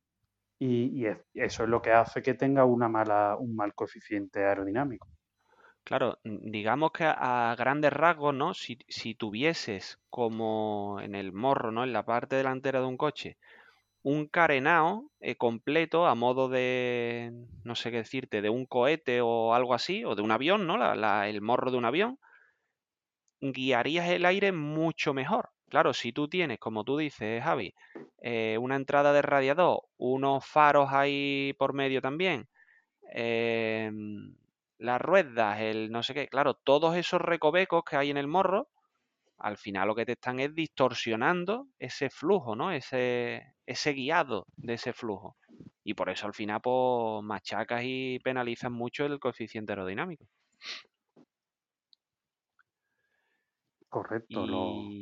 Y, 0.60 1.00
y 1.00 1.06
es- 1.06 1.18
eso 1.34 1.64
es 1.64 1.68
lo 1.68 1.82
que 1.82 1.90
hace 1.90 2.22
que 2.22 2.34
tenga 2.34 2.64
una 2.64 2.88
mala, 2.88 3.36
un 3.36 3.56
mal 3.56 3.74
coeficiente 3.74 4.44
aerodinámico. 4.44 5.08
Claro, 5.84 6.18
digamos 6.24 6.92
que 6.92 7.04
a, 7.04 7.54
grandes 7.58 7.92
rasgos, 7.92 8.34
¿no? 8.34 8.54
Si, 8.54 8.76
tuvieses 9.14 9.98
como 10.08 10.98
en 11.02 11.14
el 11.14 11.32
morro, 11.32 11.72
¿no? 11.72 11.84
En 11.84 11.92
la 11.92 12.04
parte 12.04 12.36
delantera 12.36 12.80
de 12.80 12.86
un 12.86 12.96
coche, 12.96 13.38
un 14.02 14.28
carenado 14.28 15.12
eh, 15.20 15.36
completo 15.36 16.06
a 16.06 16.14
modo 16.16 16.48
de, 16.48 17.32
no 17.64 17.74
sé 17.76 17.90
qué 17.92 17.98
decirte, 17.98 18.42
de 18.42 18.50
un 18.50 18.66
cohete 18.66 19.20
o 19.22 19.54
algo 19.54 19.74
así, 19.74 20.04
o 20.04 20.14
de 20.16 20.22
un 20.22 20.32
avión, 20.32 20.66
¿no? 20.66 20.78
La- 20.78 20.96
la- 20.96 21.28
el 21.28 21.42
morro 21.42 21.70
de 21.72 21.78
un 21.78 21.86
avión, 21.86 22.18
guiarías 23.42 24.08
el 24.08 24.24
aire 24.24 24.50
mucho 24.50 25.12
mejor. 25.12 25.50
Claro, 25.70 25.94
si 25.94 26.12
tú 26.12 26.28
tienes, 26.28 26.58
como 26.58 26.84
tú 26.84 26.98
dices, 26.98 27.42
Javi, 27.42 27.74
eh, 28.22 28.58
una 28.60 28.76
entrada 28.76 29.12
de 29.12 29.22
radiador, 29.22 29.82
unos 29.98 30.44
faros 30.46 30.90
ahí 30.92 31.54
por 31.58 31.72
medio 31.74 32.02
también, 32.02 32.48
em, 33.12 34.36
las 34.78 35.00
ruedas, 35.02 35.60
el 35.60 35.90
no 35.92 36.02
sé 36.02 36.14
qué, 36.14 36.28
claro, 36.28 36.54
todos 36.54 36.96
esos 36.96 37.20
recovecos 37.22 37.84
que 37.84 37.96
hay 37.96 38.10
en 38.10 38.16
el 38.18 38.28
morro, 38.28 38.68
al 39.38 39.56
final 39.58 39.88
lo 39.88 39.94
que 39.96 40.06
te 40.06 40.12
están 40.12 40.40
es 40.40 40.54
distorsionando 40.54 41.68
ese 41.78 42.10
flujo, 42.10 42.56
¿no? 42.56 42.72
Ese, 42.72 43.42
ese 43.66 43.92
guiado 43.94 44.46
de 44.56 44.74
ese 44.74 44.92
flujo. 44.94 45.36
Y 45.84 45.94
por 45.94 46.10
eso 46.10 46.26
al 46.26 46.34
final, 46.34 46.60
pues, 46.62 47.24
machacas 47.24 47.82
y 47.84 48.18
penalizas 48.20 48.70
mucho 48.72 49.06
el 49.06 49.18
coeficiente 49.20 49.72
aerodinámico. 49.72 50.26
Correcto. 53.88 54.46
lo- 54.46 54.96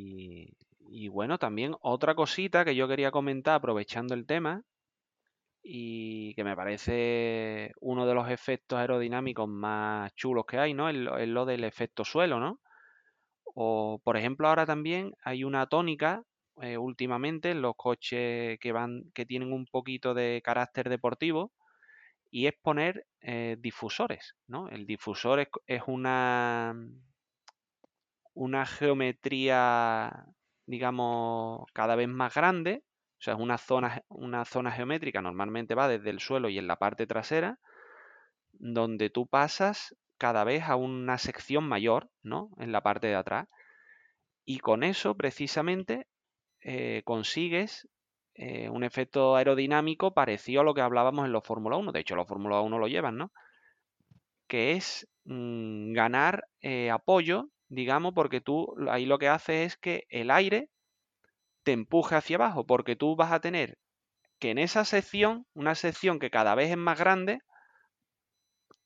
Y, 0.90 1.08
bueno, 1.08 1.38
también 1.38 1.74
otra 1.82 2.14
cosita 2.14 2.64
que 2.64 2.74
yo 2.74 2.88
quería 2.88 3.10
comentar 3.10 3.54
aprovechando 3.56 4.14
el 4.14 4.26
tema 4.26 4.62
y 5.62 6.34
que 6.34 6.44
me 6.44 6.56
parece 6.56 7.72
uno 7.80 8.06
de 8.06 8.14
los 8.14 8.30
efectos 8.30 8.78
aerodinámicos 8.78 9.48
más 9.48 10.14
chulos 10.14 10.46
que 10.46 10.58
hay, 10.58 10.72
¿no? 10.72 10.88
Es 10.88 11.28
lo 11.28 11.44
del 11.44 11.64
efecto 11.64 12.04
suelo, 12.04 12.40
¿no? 12.40 12.60
O, 13.44 14.00
por 14.02 14.16
ejemplo, 14.16 14.48
ahora 14.48 14.64
también 14.66 15.12
hay 15.24 15.44
una 15.44 15.66
tónica 15.66 16.22
eh, 16.62 16.78
últimamente 16.78 17.50
en 17.50 17.60
los 17.62 17.74
coches 17.76 18.58
que 18.60 18.72
van, 18.72 19.10
que 19.14 19.26
tienen 19.26 19.52
un 19.52 19.66
poquito 19.66 20.14
de 20.14 20.40
carácter 20.42 20.88
deportivo, 20.88 21.52
y 22.30 22.46
es 22.46 22.54
poner 22.62 23.06
eh, 23.20 23.56
difusores, 23.58 24.34
¿no? 24.46 24.68
El 24.68 24.86
difusor 24.86 25.40
es, 25.40 25.48
es 25.66 25.82
una, 25.86 26.74
una 28.34 28.66
geometría, 28.66 30.26
digamos, 30.68 31.64
cada 31.72 31.96
vez 31.96 32.08
más 32.08 32.34
grande, 32.34 32.84
o 33.18 33.22
sea, 33.22 33.34
es 33.34 33.40
una 33.40 33.56
zona, 33.56 34.02
una 34.08 34.44
zona 34.44 34.70
geométrica, 34.70 35.22
normalmente 35.22 35.74
va 35.74 35.88
desde 35.88 36.10
el 36.10 36.20
suelo 36.20 36.50
y 36.50 36.58
en 36.58 36.66
la 36.66 36.76
parte 36.76 37.06
trasera, 37.06 37.58
donde 38.52 39.08
tú 39.08 39.26
pasas 39.26 39.96
cada 40.18 40.44
vez 40.44 40.64
a 40.64 40.76
una 40.76 41.16
sección 41.16 41.64
mayor, 41.66 42.10
¿no? 42.22 42.50
En 42.58 42.70
la 42.70 42.82
parte 42.82 43.06
de 43.06 43.14
atrás. 43.14 43.48
Y 44.44 44.58
con 44.58 44.82
eso, 44.82 45.14
precisamente, 45.16 46.06
eh, 46.60 47.02
consigues 47.04 47.88
eh, 48.34 48.68
un 48.68 48.84
efecto 48.84 49.36
aerodinámico 49.36 50.12
parecido 50.12 50.60
a 50.60 50.64
lo 50.64 50.74
que 50.74 50.82
hablábamos 50.82 51.24
en 51.24 51.32
los 51.32 51.44
Fórmula 51.44 51.76
1. 51.78 51.92
De 51.92 52.00
hecho, 52.00 52.14
los 52.14 52.28
Fórmula 52.28 52.60
1 52.60 52.78
lo 52.78 52.88
llevan, 52.88 53.16
¿no? 53.16 53.32
Que 54.46 54.72
es 54.72 55.08
mm, 55.24 55.92
ganar 55.92 56.46
eh, 56.60 56.90
apoyo, 56.90 57.48
digamos, 57.68 58.14
porque 58.14 58.40
tú 58.40 58.74
ahí 58.90 59.06
lo 59.06 59.18
que 59.18 59.28
haces 59.28 59.72
es 59.74 59.76
que 59.76 60.04
el 60.10 60.30
aire 60.30 60.70
te 61.62 61.72
empuje 61.72 62.14
hacia 62.16 62.36
abajo, 62.36 62.66
porque 62.66 62.96
tú 62.96 63.16
vas 63.16 63.32
a 63.32 63.40
tener 63.40 63.78
que 64.38 64.50
en 64.50 64.58
esa 64.58 64.84
sección, 64.84 65.46
una 65.54 65.74
sección 65.74 66.18
que 66.18 66.30
cada 66.30 66.54
vez 66.54 66.70
es 66.70 66.76
más 66.76 66.98
grande, 66.98 67.40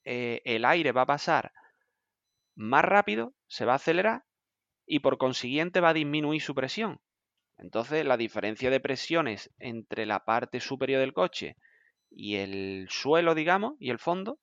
eh, 0.04 0.40
el 0.44 0.64
aire 0.64 0.92
va 0.92 1.02
a 1.02 1.06
pasar 1.06 1.52
más 2.54 2.84
rápido, 2.84 3.34
se 3.46 3.64
va 3.64 3.72
a 3.72 3.76
acelerar 3.76 4.24
y 4.86 5.00
por 5.00 5.18
consiguiente 5.18 5.80
va 5.80 5.90
a 5.90 5.94
disminuir 5.94 6.42
su 6.42 6.54
presión. 6.54 7.00
Entonces 7.58 8.04
la 8.04 8.16
diferencia 8.16 8.70
de 8.70 8.80
presiones 8.80 9.50
entre 9.58 10.06
la 10.06 10.24
parte 10.24 10.60
superior 10.60 11.00
del 11.00 11.12
coche 11.12 11.56
y 12.10 12.36
el 12.36 12.88
suelo, 12.90 13.34
digamos, 13.34 13.74
y 13.78 13.90
el 13.90 13.98
fondo, 13.98 14.38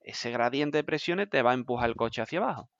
ese 0.00 0.30
gradiente 0.30 0.78
de 0.78 0.84
presiones 0.84 1.28
te 1.28 1.42
va 1.42 1.50
a 1.50 1.54
empujar 1.54 1.90
el 1.90 1.96
coche 1.96 2.22
hacia 2.22 2.38
abajo. 2.38 2.70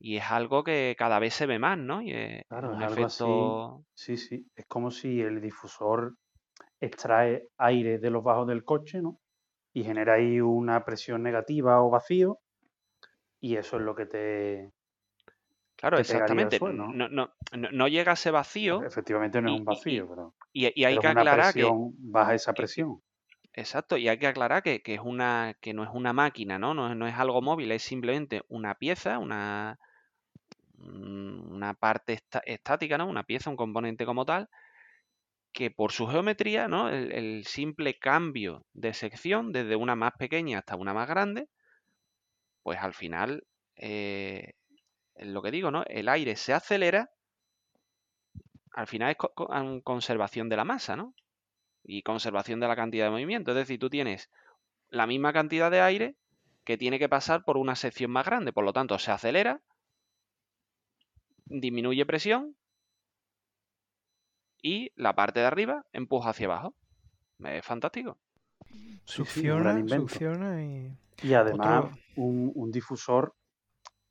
Y 0.00 0.16
es 0.16 0.24
algo 0.30 0.64
que 0.64 0.96
cada 0.98 1.18
vez 1.18 1.34
se 1.34 1.46
ve 1.46 1.58
más, 1.58 1.78
¿no? 1.78 2.02
Y 2.02 2.12
es, 2.12 2.42
Claro, 2.48 2.74
un 2.74 2.80
es 2.80 2.82
algo 2.82 3.04
así. 3.04 3.24
efecto... 3.24 3.84
Sí, 3.94 4.16
sí. 4.16 4.46
Es 4.54 4.66
como 4.66 4.90
si 4.90 5.20
el 5.20 5.40
difusor 5.40 6.14
extrae 6.80 7.48
aire 7.58 7.98
de 7.98 8.10
los 8.10 8.24
bajos 8.24 8.48
del 8.48 8.64
coche, 8.64 9.02
¿no? 9.02 9.20
Y 9.74 9.84
genera 9.84 10.14
ahí 10.14 10.40
una 10.40 10.84
presión 10.84 11.22
negativa 11.22 11.82
o 11.82 11.90
vacío. 11.90 12.40
Y 13.40 13.56
eso 13.56 13.76
es 13.78 13.82
lo 13.82 13.94
que 13.96 14.06
te. 14.06 14.72
Claro, 15.76 15.96
te 15.96 16.02
exactamente. 16.02 16.58
suelo, 16.58 16.86
¿no? 16.86 17.08
No, 17.08 17.30
no, 17.72 17.88
llega 17.88 18.12
a 18.12 18.14
ese 18.14 18.30
vacío 18.30 18.82
Efectivamente 18.86 19.40
no 19.40 19.48
y- 19.48 19.52
es 19.52 19.54
y- 19.54 19.58
un 19.58 19.64
vacío, 19.64 20.08
pero, 20.08 20.34
y, 20.52 20.80
y 20.80 20.84
hay 20.84 20.94
pero 20.94 21.00
que 21.00 21.06
aclarar 21.06 21.54
que... 21.54 21.70
baja 21.98 22.34
esa 22.34 22.52
presión. 22.54 23.00
Exacto, 23.52 23.96
y 23.98 24.08
hay 24.08 24.18
que 24.18 24.26
aclarar 24.26 24.62
que, 24.62 24.80
que 24.82 24.94
es 24.94 25.00
una, 25.02 25.54
que 25.60 25.74
no 25.74 25.82
es 25.84 25.90
una 25.92 26.12
máquina, 26.14 26.58
¿no? 26.58 26.72
No 26.74 26.90
es, 26.90 26.96
no 26.96 27.06
es 27.06 27.14
algo 27.14 27.42
móvil, 27.42 27.72
es 27.72 27.82
simplemente 27.82 28.42
una 28.48 28.74
pieza, 28.76 29.18
una, 29.18 29.78
una 30.78 31.74
parte 31.74 32.20
estática, 32.44 32.98
¿no? 32.98 33.06
Una 33.08 33.24
pieza, 33.24 33.50
un 33.50 33.56
componente 33.56 34.06
como 34.06 34.24
tal, 34.24 34.48
que 35.52 35.70
por 35.70 35.92
su 35.92 36.06
geometría, 36.06 36.68
¿no? 36.68 36.88
El, 36.88 37.44
simple 37.44 37.98
cambio 37.98 38.64
de 38.74 38.94
sección, 38.94 39.52
desde 39.52 39.76
una 39.76 39.96
más 39.96 40.12
pequeña 40.18 40.58
hasta 40.58 40.76
una 40.76 40.94
más 40.94 41.08
grande, 41.08 41.48
pues 42.62 42.78
al 42.78 42.94
final, 42.94 43.44
eh, 43.76 44.54
lo 45.16 45.42
que 45.42 45.50
digo, 45.50 45.70
¿no? 45.70 45.84
El 45.84 46.08
aire 46.08 46.36
se 46.36 46.52
acelera, 46.52 47.10
al 48.72 48.86
final 48.86 49.10
es 49.10 49.82
conservación 49.82 50.48
de 50.48 50.56
la 50.56 50.64
masa, 50.64 50.96
¿no? 50.96 51.14
Y 51.82 52.02
conservación 52.02 52.60
de 52.60 52.68
la 52.68 52.76
cantidad 52.76 53.06
de 53.06 53.10
movimiento. 53.10 53.50
Es 53.52 53.56
decir, 53.56 53.78
tú 53.80 53.88
tienes 53.90 54.30
la 54.90 55.06
misma 55.06 55.32
cantidad 55.32 55.70
de 55.70 55.80
aire 55.80 56.16
que 56.64 56.76
tiene 56.76 56.98
que 56.98 57.08
pasar 57.08 57.44
por 57.44 57.56
una 57.56 57.74
sección 57.74 58.10
más 58.10 58.26
grande. 58.26 58.52
Por 58.52 58.64
lo 58.64 58.72
tanto, 58.72 58.98
se 58.98 59.10
acelera, 59.10 59.62
disminuye 61.48 62.04
presión 62.06 62.56
y 64.62 64.90
la 64.96 65.14
parte 65.14 65.40
de 65.40 65.46
arriba 65.46 65.84
empuja 65.92 66.30
hacia 66.30 66.46
abajo. 66.46 66.74
Es 67.44 67.64
fantástico. 67.64 68.18
Sí, 68.70 68.98
sí, 69.04 69.04
Succiona, 69.04 69.88
succiona 69.88 70.62
y... 70.64 70.92
Y 71.22 71.34
además, 71.34 71.84
Otro- 71.84 71.98
un, 72.16 72.52
un 72.54 72.70
difusor 72.70 73.34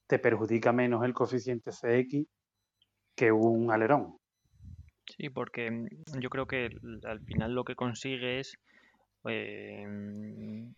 te 0.08 0.20
perjudica 0.20 0.72
menos 0.72 1.04
el 1.04 1.14
coeficiente 1.14 1.72
CX 1.72 2.26
que 3.16 3.32
un 3.32 3.72
alerón. 3.72 4.18
Sí, 5.18 5.30
porque 5.30 5.72
mm, 5.72 5.88
yo 6.20 6.30
creo 6.30 6.48
que 6.48 6.70
al 7.04 7.22
final 7.22 7.54
lo 7.54 7.64
que 7.64 7.76
consigue 7.76 8.40
es 8.40 8.58
eh, 9.26 9.86
mm, 9.88 10.74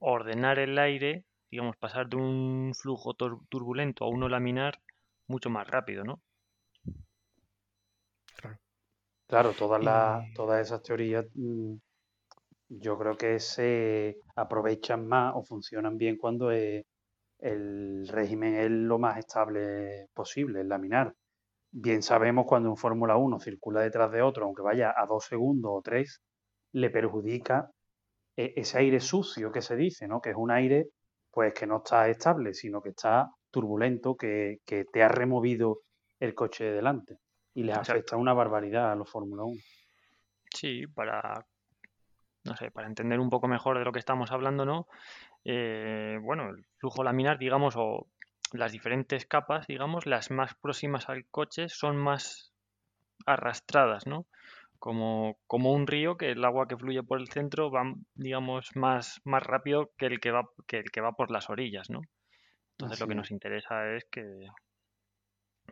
ordenar 0.00 0.58
el 0.58 0.78
aire, 0.78 1.24
digamos, 1.50 1.76
pasar 1.76 2.08
de 2.08 2.16
un 2.16 2.72
flujo 2.74 3.14
turbulento 3.14 4.04
a 4.04 4.08
uno 4.08 4.28
laminar 4.28 4.80
mucho 5.28 5.50
más 5.50 5.68
rápido, 5.68 6.04
¿no? 6.04 6.20
Claro. 9.28 9.52
Todas, 9.52 9.82
las, 9.82 10.32
todas 10.34 10.60
esas 10.66 10.82
teorías 10.82 11.26
mm, 11.34 11.74
yo 12.68 12.98
creo 12.98 13.16
que 13.16 13.38
se 13.40 14.18
aprovechan 14.36 15.06
más 15.06 15.34
o 15.36 15.42
funcionan 15.42 15.96
bien 15.98 16.16
cuando 16.16 16.52
eh, 16.52 16.84
el 17.40 18.08
régimen 18.08 18.56
es 18.56 18.70
lo 18.70 18.98
más 18.98 19.18
estable 19.18 20.08
posible, 20.14 20.62
el 20.62 20.68
laminar. 20.68 21.14
Bien 21.72 22.02
sabemos 22.02 22.46
cuando 22.46 22.70
un 22.70 22.76
Fórmula 22.76 23.16
1 23.16 23.40
circula 23.40 23.82
detrás 23.82 24.12
de 24.12 24.22
otro, 24.22 24.46
aunque 24.46 24.62
vaya 24.62 24.94
a 24.96 25.06
dos 25.06 25.26
segundos 25.26 25.72
o 25.74 25.82
tres, 25.82 26.22
le 26.72 26.90
perjudica 26.90 27.70
e- 28.36 28.54
ese 28.56 28.78
aire 28.78 29.00
sucio 29.00 29.52
que 29.52 29.62
se 29.62 29.76
dice, 29.76 30.08
¿no? 30.08 30.20
Que 30.20 30.30
es 30.30 30.36
un 30.36 30.50
aire 30.50 30.88
pues 31.30 31.54
que 31.54 31.66
no 31.66 31.78
está 31.78 32.08
estable, 32.08 32.54
sino 32.54 32.80
que 32.82 32.90
está 32.90 33.30
turbulento, 33.50 34.16
que, 34.16 34.58
que 34.64 34.84
te 34.84 35.02
ha 35.02 35.08
removido 35.08 35.80
el 36.20 36.34
coche 36.34 36.64
de 36.64 36.72
delante. 36.72 37.18
Y 37.54 37.62
les 37.62 37.76
Exacto. 37.76 37.92
afecta 37.92 38.16
una 38.16 38.34
barbaridad 38.34 38.92
a 38.92 38.96
los 38.96 39.10
Fórmula 39.10 39.44
1. 39.44 39.60
Sí, 40.54 40.86
para, 40.86 41.46
no 42.44 42.56
sé, 42.56 42.70
para 42.70 42.86
entender 42.86 43.20
un 43.20 43.30
poco 43.30 43.48
mejor 43.48 43.78
de 43.78 43.84
lo 43.84 43.92
que 43.92 43.98
estamos 43.98 44.30
hablando, 44.32 44.64
¿no? 44.64 44.86
Eh, 45.44 46.18
bueno, 46.22 46.50
el 46.50 46.64
flujo 46.78 47.02
laminar, 47.04 47.38
digamos, 47.38 47.74
o 47.76 48.06
las 48.52 48.72
diferentes 48.72 49.26
capas, 49.26 49.66
digamos, 49.66 50.06
las 50.06 50.30
más 50.30 50.54
próximas 50.54 51.08
al 51.08 51.26
coche 51.26 51.68
son 51.68 51.96
más 51.96 52.52
arrastradas, 53.26 54.06
¿no? 54.06 54.26
Como, 54.78 55.38
como 55.46 55.72
un 55.72 55.86
río 55.86 56.16
que 56.16 56.30
el 56.30 56.44
agua 56.44 56.68
que 56.68 56.76
fluye 56.76 57.02
por 57.02 57.20
el 57.20 57.28
centro 57.28 57.70
va, 57.70 57.92
digamos, 58.14 58.74
más, 58.76 59.20
más 59.24 59.42
rápido 59.42 59.90
que 59.98 60.06
el 60.06 60.20
que 60.20 60.30
va, 60.30 60.48
que 60.66 60.78
el 60.78 60.90
que 60.90 61.00
va 61.00 61.12
por 61.12 61.30
las 61.30 61.50
orillas, 61.50 61.90
¿no? 61.90 62.00
Entonces 62.78 63.00
lo 63.00 63.06
que 63.06 63.12
es. 63.12 63.16
nos 63.16 63.30
interesa 63.30 63.94
es 63.94 64.04
que 64.04 64.48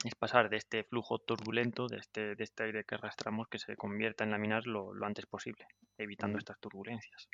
es 0.05 0.15
pasar 0.15 0.51
de 0.51 0.57
este 0.57 0.85
flujo 0.85 1.19
turbulento, 1.19 1.87
de 1.87 1.99
este, 1.99 2.35
de 2.35 2.45
este 2.45 2.65
aire 2.65 2.85
que 2.85 2.97
arrastramos, 2.97 3.49
que 3.49 3.59
se 3.59 3.77
convierta 3.77 4.25
en 4.25 4.31
laminar 4.31 4.67
lo, 4.67 4.93
lo 4.93 5.07
antes 5.07 5.27
posible, 5.27 5.67
evitando 5.97 6.39
estas 6.39 6.59
turbulencias. 6.59 7.29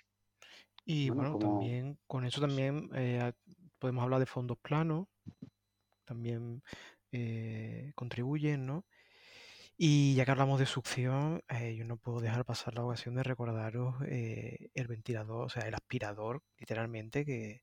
Y 0.84 1.08
Bueno, 1.08 1.32
bueno, 1.32 1.38
como 1.38 1.58
también 1.60 1.98
con 2.06 2.24
eso 2.24 2.40
también 2.40 2.90
eh, 2.94 3.32
podemos 3.78 4.02
hablar 4.04 4.20
de 4.20 4.26
fondos 4.26 4.58
planos, 4.58 5.08
también 6.04 6.62
eh, 7.10 7.92
contribuyen, 7.94 8.66
¿no? 8.66 8.84
Y 9.76 10.14
ya 10.14 10.24
que 10.24 10.30
hablamos 10.30 10.60
de 10.60 10.66
succión, 10.66 11.42
eh, 11.48 11.74
yo 11.76 11.84
no 11.84 11.96
puedo 11.96 12.20
dejar 12.20 12.44
pasar 12.44 12.74
la 12.74 12.84
ocasión 12.84 13.14
de 13.14 13.22
recordaros 13.22 13.96
eh, 14.06 14.70
el 14.74 14.86
ventilador, 14.86 15.46
o 15.46 15.48
sea, 15.48 15.66
el 15.66 15.74
aspirador, 15.74 16.42
literalmente, 16.58 17.24
que, 17.24 17.62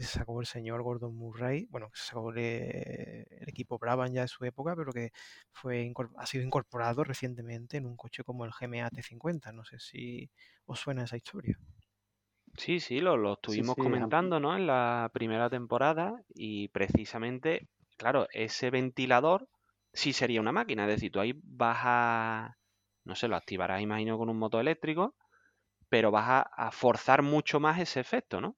que 0.00 0.06
se 0.06 0.18
sacó 0.18 0.40
el 0.40 0.46
señor 0.46 0.82
Gordon 0.82 1.14
Murray, 1.14 1.66
bueno, 1.68 1.90
que 1.90 1.98
se 1.98 2.06
sacó 2.06 2.30
el, 2.30 2.38
el 2.38 3.48
equipo 3.48 3.78
Brabham 3.78 4.10
ya 4.10 4.22
de 4.22 4.28
su 4.28 4.42
época, 4.46 4.74
pero 4.74 4.94
que 4.94 5.10
fue 5.52 5.92
ha 6.16 6.24
sido 6.26 6.42
incorporado 6.42 7.04
recientemente 7.04 7.76
en 7.76 7.84
un 7.84 7.98
coche 7.98 8.24
como 8.24 8.46
el 8.46 8.50
GMA 8.50 8.90
T50. 8.90 9.52
No 9.52 9.62
sé 9.62 9.78
si 9.78 10.30
os 10.64 10.80
suena 10.80 11.04
esa 11.04 11.18
historia. 11.18 11.58
Sí, 12.56 12.80
sí, 12.80 13.00
lo, 13.00 13.18
lo 13.18 13.34
estuvimos 13.34 13.76
sí, 13.76 13.82
comentando, 13.82 14.40
¿no? 14.40 14.56
En 14.56 14.66
la 14.66 15.10
primera 15.12 15.50
temporada 15.50 16.22
y 16.34 16.68
precisamente, 16.68 17.68
claro, 17.98 18.26
ese 18.32 18.70
ventilador 18.70 19.48
sí 19.92 20.14
sería 20.14 20.40
una 20.40 20.52
máquina, 20.52 20.84
es 20.84 20.94
decir, 20.94 21.12
tú 21.12 21.20
ahí 21.20 21.34
vas 21.44 21.78
a, 21.82 22.56
no 23.04 23.14
sé, 23.16 23.28
lo 23.28 23.36
activarás, 23.36 23.82
imagino, 23.82 24.16
con 24.16 24.30
un 24.30 24.38
motor 24.38 24.62
eléctrico, 24.62 25.14
pero 25.90 26.10
vas 26.10 26.28
a, 26.28 26.40
a 26.40 26.72
forzar 26.72 27.22
mucho 27.22 27.60
más 27.60 27.78
ese 27.80 28.00
efecto, 28.00 28.40
¿no? 28.40 28.56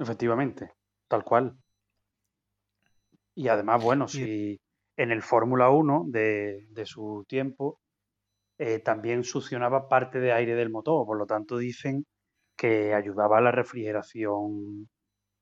Efectivamente, 0.00 0.72
tal 1.06 1.22
cual. 1.22 1.56
Y 3.34 3.48
además, 3.48 3.82
bueno, 3.82 4.08
si 4.08 4.60
en 4.96 5.10
el 5.10 5.22
Fórmula 5.22 5.70
1 5.70 6.04
de, 6.08 6.66
de 6.70 6.86
su 6.86 7.24
tiempo 7.28 7.80
eh, 8.58 8.80
también 8.80 9.24
succionaba 9.24 9.88
parte 9.88 10.20
de 10.20 10.32
aire 10.32 10.54
del 10.56 10.70
motor, 10.70 11.06
por 11.06 11.18
lo 11.18 11.26
tanto 11.26 11.58
dicen 11.58 12.06
que 12.56 12.94
ayudaba 12.94 13.38
a 13.38 13.42
la 13.42 13.52
refrigeración 13.52 14.88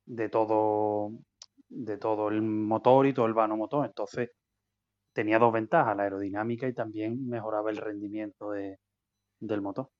de 0.06 0.28
todo, 0.30 1.12
de 1.68 1.98
todo 1.98 2.28
el 2.30 2.42
motor 2.42 3.06
y 3.06 3.14
todo 3.14 3.26
el 3.26 3.34
vano 3.34 3.56
motor. 3.56 3.86
Entonces 3.86 4.30
tenía 5.14 5.38
dos 5.38 5.52
ventajas, 5.52 5.96
la 5.96 6.04
aerodinámica 6.04 6.68
y 6.68 6.74
también 6.74 7.28
mejoraba 7.28 7.70
el 7.70 7.78
rendimiento 7.78 8.52
de- 8.52 8.78
del 9.40 9.62
motor. 9.62 9.90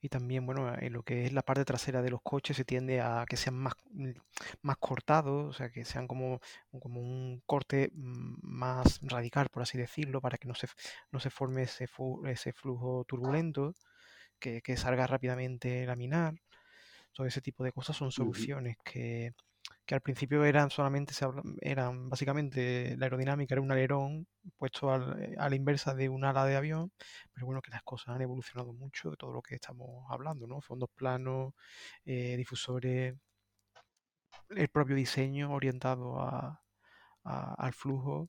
Y 0.00 0.08
también, 0.08 0.46
bueno, 0.46 0.74
en 0.78 0.92
lo 0.94 1.02
que 1.02 1.26
es 1.26 1.32
la 1.32 1.42
parte 1.42 1.64
trasera 1.64 2.02
de 2.02 2.10
los 2.10 2.22
coches 2.22 2.56
se 2.56 2.64
tiende 2.64 3.00
a 3.00 3.24
que 3.28 3.36
sean 3.36 3.56
más, 3.56 3.74
mm, 3.92 4.10
más 4.62 4.76
cortados, 4.78 5.50
o 5.50 5.52
sea, 5.52 5.70
que 5.70 5.84
sean 5.84 6.06
como, 6.08 6.40
como 6.80 7.00
un 7.00 7.42
corte 7.46 7.90
mm, 7.94 8.36
más 8.42 9.00
radical, 9.02 9.48
por 9.50 9.62
así 9.62 9.76
decirlo, 9.78 10.20
para 10.20 10.38
que 10.38 10.48
no 10.48 10.54
se, 10.54 10.68
no 11.12 11.20
se 11.20 11.30
forme 11.30 11.62
ese, 11.64 11.86
fu- 11.86 12.24
ese 12.26 12.52
flujo 12.52 13.04
turbulento, 13.06 13.74
que, 14.40 14.62
que 14.62 14.76
salga 14.76 15.06
rápidamente 15.06 15.86
laminar. 15.86 16.34
Todo 17.12 17.26
ese 17.26 17.40
tipo 17.40 17.64
de 17.64 17.72
cosas 17.72 17.96
son 17.96 18.12
soluciones 18.12 18.76
que, 18.84 19.32
que 19.90 19.96
al 19.96 20.02
principio 20.02 20.44
eran 20.44 20.70
solamente, 20.70 21.12
eran 21.60 22.08
básicamente, 22.08 22.96
la 22.96 23.06
aerodinámica 23.06 23.54
era 23.56 23.60
un 23.62 23.72
alerón 23.72 24.28
puesto 24.56 24.92
al- 24.92 25.20
eh, 25.20 25.34
a 25.36 25.48
la 25.48 25.56
inversa 25.56 25.94
de 25.96 26.08
un 26.08 26.24
ala 26.24 26.44
de 26.46 26.54
avión, 26.56 26.92
pero 27.32 27.46
bueno, 27.46 27.60
que 27.60 27.72
las 27.72 27.82
cosas 27.82 28.14
han 28.14 28.22
evolucionado 28.22 28.72
mucho 28.72 29.10
de 29.10 29.16
todo 29.16 29.32
lo 29.32 29.42
que 29.42 29.56
estamos 29.56 30.04
hablando, 30.10 30.46
¿no? 30.46 30.60
Fondos 30.60 30.90
planos, 30.94 31.54
eh, 32.04 32.36
difusores, 32.36 33.16
el 34.50 34.68
propio 34.68 34.94
diseño 34.94 35.50
orientado 35.52 36.20
a- 37.24 37.54
al 37.58 37.72
flujo. 37.72 38.26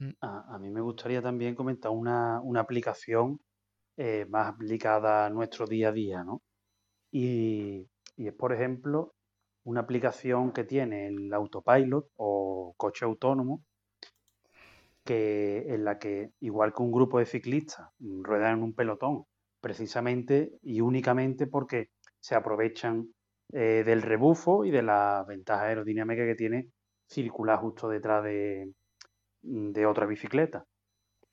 Mm, 0.00 0.14
A, 0.20 0.54
a 0.54 0.58
mí 0.58 0.70
me 0.70 0.80
gustaría 0.80 1.22
también 1.22 1.54
comentar 1.54 1.90
una, 1.92 2.40
una 2.42 2.60
aplicación 2.60 3.40
eh, 3.98 4.26
más 4.30 4.48
aplicada 4.48 5.26
a 5.26 5.30
nuestro 5.30 5.66
día 5.66 5.90
a 5.90 5.92
día, 5.92 6.24
¿no? 6.24 6.42
Y, 7.12 7.88
y 8.16 8.28
es, 8.28 8.34
por 8.34 8.52
ejemplo, 8.54 9.14
una 9.68 9.80
aplicación 9.80 10.52
que 10.52 10.64
tiene 10.64 11.08
el 11.08 11.32
autopilot 11.34 12.06
o 12.16 12.74
coche 12.78 13.04
autónomo, 13.04 13.62
que, 15.04 15.66
en 15.68 15.84
la 15.84 15.98
que, 15.98 16.30
igual 16.40 16.72
que 16.72 16.82
un 16.82 16.90
grupo 16.90 17.18
de 17.18 17.26
ciclistas, 17.26 17.86
ruedan 18.00 18.58
en 18.58 18.62
un 18.62 18.74
pelotón, 18.74 19.24
precisamente 19.60 20.52
y 20.62 20.80
únicamente 20.80 21.46
porque 21.46 21.90
se 22.18 22.34
aprovechan 22.34 23.12
eh, 23.52 23.82
del 23.84 24.00
rebufo 24.00 24.64
y 24.64 24.70
de 24.70 24.82
la 24.82 25.24
ventaja 25.28 25.64
aerodinámica 25.64 26.24
que 26.24 26.34
tiene 26.34 26.68
circular 27.06 27.58
justo 27.58 27.90
detrás 27.90 28.24
de, 28.24 28.72
de 29.42 29.86
otra 29.86 30.06
bicicleta. 30.06 30.64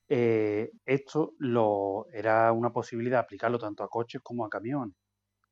Eh, 0.08 0.70
esto 0.84 1.32
lo, 1.38 2.06
era 2.12 2.52
una 2.52 2.70
posibilidad 2.70 3.20
aplicarlo 3.20 3.58
tanto 3.58 3.82
a 3.82 3.88
coches 3.88 4.20
como 4.22 4.44
a 4.44 4.50
camiones. 4.50 4.94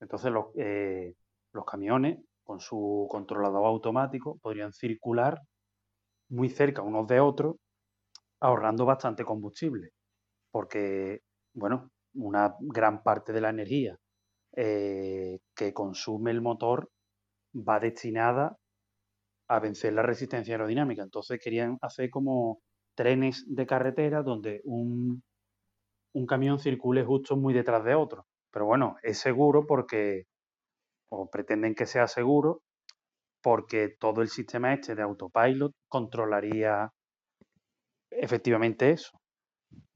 Entonces 0.01 0.31
los, 0.31 0.47
eh, 0.57 1.15
los 1.53 1.65
camiones 1.65 2.19
con 2.45 2.61
su 2.61 3.07
controlador 3.11 3.67
automático 3.67 4.39
podrían 4.41 4.73
circular 4.73 5.41
muy 6.29 6.49
cerca 6.49 6.83
unos 6.83 7.07
de 7.07 7.21
otros, 7.21 7.57
ahorrando 8.41 8.85
bastante 8.85 9.25
combustible, 9.25 9.91
porque, 10.51 11.21
bueno, 11.55 11.91
una 12.15 12.55
gran 12.61 13.03
parte 13.03 13.33
de 13.33 13.41
la 13.41 13.51
energía 13.51 13.97
eh, 14.57 15.39
que 15.55 15.73
consume 15.73 16.31
el 16.31 16.41
motor 16.41 16.91
va 17.55 17.81
destinada 17.81 18.57
a 19.49 19.61
vencer 19.61 19.93
la 19.93 20.03
resistencia 20.03 20.55
aerodinámica. 20.55 21.03
Entonces 21.03 21.41
querían 21.43 21.79
hacer 21.83 22.11
como 22.11 22.61
trenes 22.95 23.45
de 23.49 23.67
carretera 23.67 24.23
donde 24.23 24.61
un, 24.65 25.23
un 26.15 26.27
camión 26.27 26.59
circule 26.59 27.05
justo 27.05 27.37
muy 27.37 27.55
detrás 27.55 27.85
de 27.85 27.95
otro. 27.95 28.27
Pero 28.53 28.67
bueno, 28.67 28.97
es 29.03 29.19
seguro 29.19 29.67
porque, 29.67 30.25
o 31.11 31.29
pretenden 31.31 31.75
que 31.75 31.87
sea 31.87 32.07
seguro, 32.07 32.63
porque 33.43 33.91
todo 33.99 34.23
el 34.23 34.29
sistema 34.29 34.73
este 34.75 34.95
de 34.95 35.03
autopilot 35.03 35.73
controlaría 35.89 36.91
efectivamente 38.11 38.91
eso. 38.91 39.11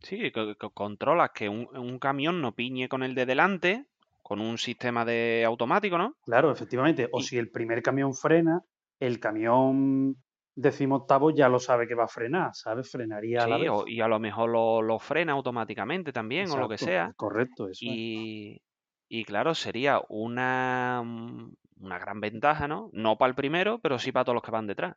Sí, 0.00 0.30
que, 0.32 0.54
que 0.58 0.68
controlas 0.72 1.30
que 1.34 1.48
un, 1.48 1.68
un 1.76 1.98
camión 1.98 2.40
no 2.40 2.54
piñe 2.54 2.88
con 2.88 3.02
el 3.02 3.14
de 3.14 3.26
delante, 3.26 3.86
con 4.22 4.40
un 4.40 4.58
sistema 4.58 5.04
de 5.04 5.44
automático, 5.46 5.98
¿no? 5.98 6.14
Claro, 6.24 6.52
efectivamente. 6.52 7.08
O 7.12 7.18
Y- 7.20 7.22
si 7.22 7.38
el 7.38 7.50
primer 7.50 7.82
camión 7.82 8.14
frena, 8.14 8.60
el 9.00 9.18
camión 9.20 10.16
decimoctavo 10.54 11.30
ya 11.30 11.48
lo 11.48 11.58
sabe 11.60 11.86
que 11.86 11.94
va 11.94 12.04
a 12.04 12.08
frenar, 12.08 12.50
¿sabes? 12.54 12.90
Frenaría 12.90 13.44
a 13.44 13.48
la 13.48 13.58
vez. 13.58 13.70
o- 13.70 13.86
y 13.86 14.00
a 14.00 14.08
lo 14.08 14.18
mejor 14.18 14.50
lo, 14.50 14.82
lo 14.82 14.98
frena 14.98 15.32
automáticamente 15.32 16.12
también, 16.12 16.50
o 16.50 16.56
lo 16.58 16.68
que 16.68 16.78
sea. 16.78 17.12
Correcto, 17.16 17.68
eso 17.68 17.72
es. 17.72 17.96
Y, 17.96 18.60
y 19.08 19.24
claro, 19.24 19.54
sería 19.54 20.00
una, 20.08 21.02
mm, 21.04 21.54
una 21.80 21.98
gran 21.98 22.20
ventaja, 22.20 22.68
¿no? 22.68 22.90
No 22.92 23.18
para 23.18 23.30
el 23.30 23.34
primero, 23.36 23.80
pero 23.80 23.98
sí 23.98 24.12
para 24.12 24.24
todos 24.24 24.34
los 24.34 24.42
que 24.42 24.50
van 24.50 24.66
detrás. 24.66 24.96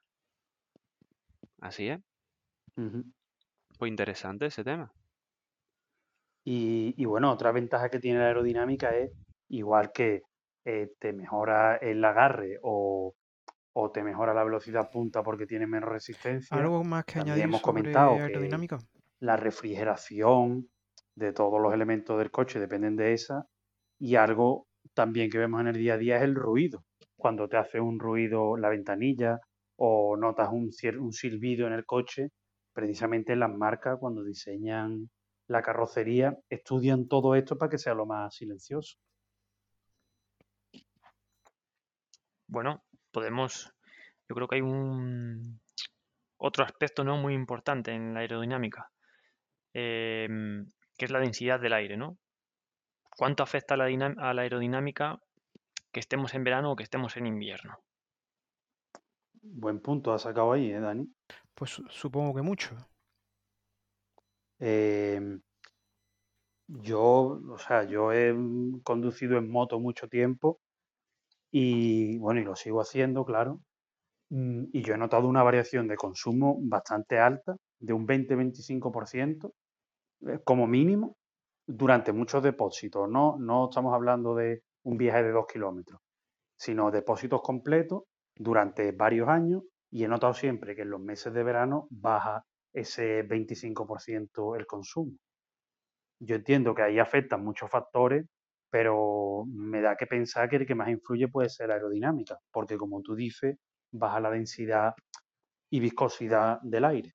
Así 1.62 1.88
es. 1.88 2.02
Ujú. 2.78 3.04
Pues 3.78 3.90
interesante 3.90 4.46
ese 4.46 4.64
tema. 4.64 4.94
Y, 6.44 6.94
y 6.98 7.06
bueno, 7.06 7.32
otra 7.32 7.52
ventaja 7.52 7.90
que 7.90 8.00
tiene 8.00 8.20
la 8.20 8.28
aerodinámica 8.28 8.96
es, 8.98 9.12
igual 9.50 9.92
que 9.92 10.24
eh, 10.66 10.94
te 11.00 11.14
mejora 11.14 11.76
el 11.78 12.04
agarre 12.04 12.58
o, 12.64 13.14
o 13.74 13.92
te 13.92 14.04
mejora 14.04 14.34
la 14.34 14.44
velocidad 14.44 14.90
punta 14.92 15.24
porque 15.24 15.48
tiene 15.48 15.68
menos 15.68 15.90
resistencia, 15.90 16.70
¿Algo 16.70 16.84
más 16.84 17.04
que 17.06 17.18
también 17.18 17.44
añadir 17.44 17.46
hemos 17.46 17.62
sobre 17.62 17.62
comentado 17.62 18.24
que 18.24 18.62
la 19.22 19.38
refrigeración 19.38 20.70
de 21.16 21.34
todos 21.34 21.62
los 21.62 21.74
elementos 21.74 22.18
del 22.20 22.32
coche 22.32 22.60
dependen 22.60 22.96
de 22.98 23.14
esa. 23.14 23.48
Y 24.02 24.16
algo 24.16 24.66
también 24.96 25.30
que 25.30 25.38
vemos 25.38 25.62
en 25.62 25.68
el 25.68 25.76
día 25.76 25.94
a 25.94 25.98
día 25.98 26.18
es 26.18 26.24
el 26.24 26.34
ruido. 26.34 26.84
Cuando 27.16 27.48
te 27.48 27.58
hace 27.58 27.80
un 27.80 28.00
ruido 28.00 28.58
la 28.58 28.70
ventanilla 28.70 29.40
o 29.76 30.18
notas 30.18 30.50
un, 30.52 30.72
un 31.00 31.14
silbido 31.14 31.68
en 31.68 31.74
el 31.74 31.86
coche, 31.86 32.30
precisamente 32.74 33.36
las 33.36 33.52
marcas 33.52 34.00
cuando 34.00 34.24
diseñan 34.24 35.12
la 35.48 35.62
carrocería 35.62 36.36
estudian 36.50 37.08
todo 37.08 37.36
esto 37.36 37.60
para 37.60 37.70
que 37.70 37.78
sea 37.78 37.94
lo 37.94 38.08
más 38.08 38.34
silencioso. 38.34 38.98
Bueno, 42.48 42.84
podemos, 43.12 43.72
yo 44.28 44.36
creo 44.36 44.48
que 44.48 44.56
hay 44.56 44.62
un 44.62 45.62
otro 46.38 46.66
aspecto 46.66 47.04
no 47.04 47.18
muy 47.18 47.36
importante 47.36 47.92
en 47.92 48.16
la 48.16 48.22
aerodinámica, 48.22 48.90
em, 49.74 50.66
que 50.98 51.06
es 51.06 51.12
la 51.12 51.20
densidad 51.20 51.60
del 51.60 51.74
aire, 51.74 51.98
¿no? 51.98 52.18
¿Cuánto 53.22 53.44
afecta 53.44 53.76
a 53.76 53.78
la, 53.78 53.88
dinam- 53.88 54.18
a 54.18 54.34
la 54.34 54.42
aerodinámica 54.42 55.08
que 55.92 56.00
estemos 56.00 56.34
en 56.34 56.44
verano 56.48 56.72
o 56.72 56.76
que 56.78 56.84
estemos 56.88 57.18
en 57.18 57.28
invierno? 57.28 57.74
Buen 59.64 59.80
punto 59.80 60.12
ha 60.14 60.18
sacado 60.18 60.54
ahí, 60.54 60.72
¿eh, 60.72 60.80
Dani? 60.80 61.08
Pues 61.56 61.72
su- 61.72 61.88
supongo 61.90 62.34
que 62.36 62.42
mucho. 62.42 62.76
Em, 64.60 65.42
yo, 66.68 67.02
o 67.50 67.58
sea, 67.58 67.84
yo 67.84 68.12
he 68.14 68.34
conducido 68.84 69.38
en 69.38 69.50
moto 69.52 69.80
mucho 69.80 70.08
tiempo 70.08 70.60
y 71.52 72.18
bueno, 72.20 72.42
y 72.42 72.46
lo 72.46 72.56
sigo 72.56 72.82
haciendo, 72.82 73.26
claro. 73.26 73.62
Mm, 74.32 74.66
Y 74.74 74.84
yo 74.84 74.96
he 74.96 74.98
notado 74.98 75.28
una 75.30 75.44
variación 75.44 75.88
de 75.88 75.98
consumo 75.98 76.58
bastante 76.62 77.20
alta, 77.20 77.58
de 77.80 77.94
un 77.94 78.06
20-25%, 78.08 79.54
eh, 80.28 80.40
como 80.46 80.68
mínimo, 80.68 81.18
durante 81.72 82.12
muchos 82.12 82.44
depósitos. 82.44 83.10
No, 83.10 83.38
no 83.40 83.70
estamos 83.70 83.94
hablando 83.94 84.36
de 84.36 84.64
un 84.84 84.98
viaje 84.98 85.24
de 85.24 85.32
dos 85.32 85.46
kilómetros, 85.48 86.02
sino 86.58 86.92
depósitos 86.92 87.42
completos 87.42 88.04
durante 88.36 88.92
varios 88.92 89.28
años 89.30 89.64
y 89.92 90.04
he 90.04 90.08
notado 90.08 90.34
siempre 90.34 90.76
que 90.76 90.84
en 90.84 90.90
los 90.90 91.02
meses 91.02 91.34
de 91.34 91.44
verano 91.44 91.88
baja 91.90 92.44
ese 92.74 93.24
25% 93.24 94.56
el 94.58 94.66
consumo. 94.66 95.14
Yo 96.20 96.36
entiendo 96.36 96.74
que 96.76 96.84
ahí 96.84 97.00
afectan 97.00 97.44
muchos 97.44 97.70
factores, 97.70 98.26
pero 98.70 99.44
me 99.48 99.82
da 99.82 99.96
que 99.96 100.08
pensar 100.08 100.50
que 100.50 100.58
el 100.58 100.66
que 100.66 100.76
más 100.76 100.90
influye 100.90 101.28
puede 101.28 101.50
ser 101.50 101.70
la 101.70 101.76
aerodinámica, 101.76 102.38
porque 102.52 102.78
como 102.78 103.02
tú 103.02 103.16
dices, 103.16 103.58
baja 103.92 104.20
la 104.20 104.30
densidad 104.30 104.94
y 105.70 105.80
viscosidad 105.80 106.60
del 106.62 106.86
aire. 106.86 107.14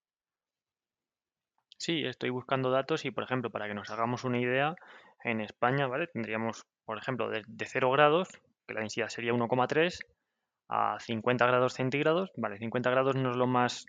Sí, 1.78 2.04
estoy 2.04 2.30
buscando 2.30 2.70
datos 2.70 3.04
y, 3.04 3.10
por 3.10 3.24
ejemplo, 3.24 3.50
para 3.50 3.68
que 3.68 3.74
nos 3.74 3.90
hagamos 3.90 4.24
una 4.24 4.40
idea, 4.40 4.74
en 5.24 5.40
España, 5.40 5.86
¿vale? 5.86 6.06
Tendríamos, 6.06 6.64
por 6.84 6.98
ejemplo, 6.98 7.28
de, 7.28 7.42
de 7.46 7.64
0 7.66 7.90
grados, 7.90 8.28
que 8.66 8.74
la 8.74 8.80
densidad 8.80 9.08
sería 9.08 9.32
1,3, 9.32 9.98
a 10.68 10.98
50 11.00 11.46
grados 11.46 11.74
centígrados, 11.74 12.30
¿vale? 12.36 12.58
50 12.58 12.90
grados 12.90 13.16
no 13.16 13.30
es 13.30 13.36
lo 13.36 13.46
más 13.46 13.86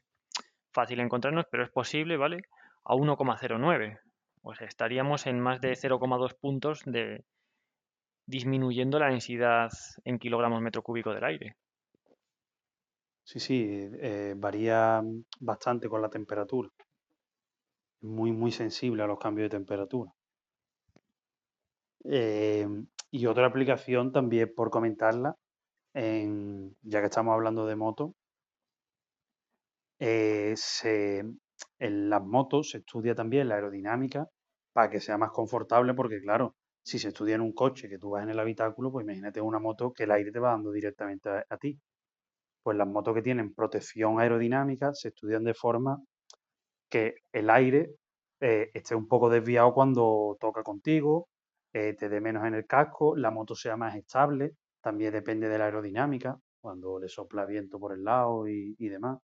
fácil 0.73 1.00
encontrarnos, 1.00 1.45
pero 1.50 1.63
es 1.63 1.69
posible, 1.69 2.17
¿vale? 2.17 2.41
A 2.84 2.93
1,09. 2.95 4.00
O 4.43 4.56
sea, 4.56 4.67
estaríamos 4.67 5.28
en 5.28 5.39
más 5.39 5.62
de 5.62 5.73
0,2 5.73 6.36
puntos 6.39 6.82
de 6.86 7.23
disminuyendo 8.26 9.00
la 9.00 9.10
densidad 9.10 9.69
en 10.04 10.19
kilogramos 10.19 10.62
metro 10.62 10.82
cúbico 10.82 11.13
del 11.13 11.23
aire. 11.23 11.56
Sí, 13.23 13.39
sí, 13.39 13.89
eh, 14.02 14.34
varía 14.38 15.02
bastante 15.39 15.89
con 15.89 16.02
la 16.02 16.10
temperatura. 16.10 16.69
Muy, 18.02 18.32
muy 18.32 18.52
sensible 18.52 19.04
a 19.04 19.06
los 19.06 19.20
cambios 19.20 19.52
de 19.52 19.58
temperatura. 19.60 20.12
Eh, 22.06 22.68
y 23.12 23.26
otra 23.28 23.46
aplicación 23.48 24.12
también 24.12 24.52
por 24.56 24.70
comentarla, 24.72 25.36
en- 25.94 26.76
ya 26.84 27.02
que 27.02 27.08
estamos 27.08 27.34
hablando 27.34 27.66
de 27.68 27.76
moto, 27.78 28.16
eh, 30.00 30.56
en 31.80 32.10
las 32.10 32.24
motos 32.24 32.70
se 32.72 32.80
estudia 32.80 33.16
también 33.16 33.48
la 33.50 33.56
aerodinámica 33.56 34.28
para 34.74 34.90
que 34.90 35.00
sea 35.00 35.18
más 35.18 35.32
confortable, 35.32 35.94
porque 35.94 36.22
claro, 36.22 36.56
si 36.84 37.00
se 37.00 37.10
estudia 37.10 37.36
en 37.36 37.42
un 37.42 37.54
coche 37.54 37.90
que 37.90 37.98
tú 37.98 38.12
vas 38.12 38.24
en 38.24 38.30
el 38.30 38.40
habitáculo, 38.40 38.92
pues 38.92 39.04
imagínate 39.06 39.42
una 39.42 39.60
moto 39.60 39.92
que 39.94 40.04
el 40.04 40.12
aire 40.12 40.32
te 40.32 40.40
va 40.40 40.52
dando 40.52 40.72
directamente 40.72 41.30
a 41.50 41.58
ti. 41.58 41.80
Pues 42.64 42.78
las 42.78 42.88
motos 42.88 43.16
que 43.16 43.22
tienen 43.24 43.54
protección 43.56 44.20
aerodinámica 44.20 44.94
se 44.94 45.10
estudian 45.10 45.44
de 45.46 45.54
forma 45.56 46.00
que 46.89 47.15
el 47.32 47.50
aire 47.50 47.95
eh, 48.39 48.69
esté 48.73 48.95
un 48.95 49.08
poco 49.08 49.30
desviado 49.30 49.73
cuando 49.73 50.38
toca 50.39 50.63
contigo, 50.63 51.30
eh, 51.73 51.93
te 51.93 52.10
dé 52.10 52.21
menos 52.21 52.45
en 52.45 52.56
el 52.56 52.65
casco, 52.65 53.15
la 53.15 53.32
moto 53.32 53.56
sea 53.56 53.78
más 53.78 53.95
estable, 53.95 54.54
también 54.82 55.12
depende 55.13 55.50
de 55.50 55.58
la 55.58 55.65
aerodinámica, 55.65 56.39
cuando 56.62 57.00
le 57.00 57.08
sopla 57.10 57.45
viento 57.45 57.80
por 57.80 57.93
el 57.93 58.04
lado 58.04 58.47
y, 58.47 58.76
y 58.78 58.89
demás. 58.89 59.19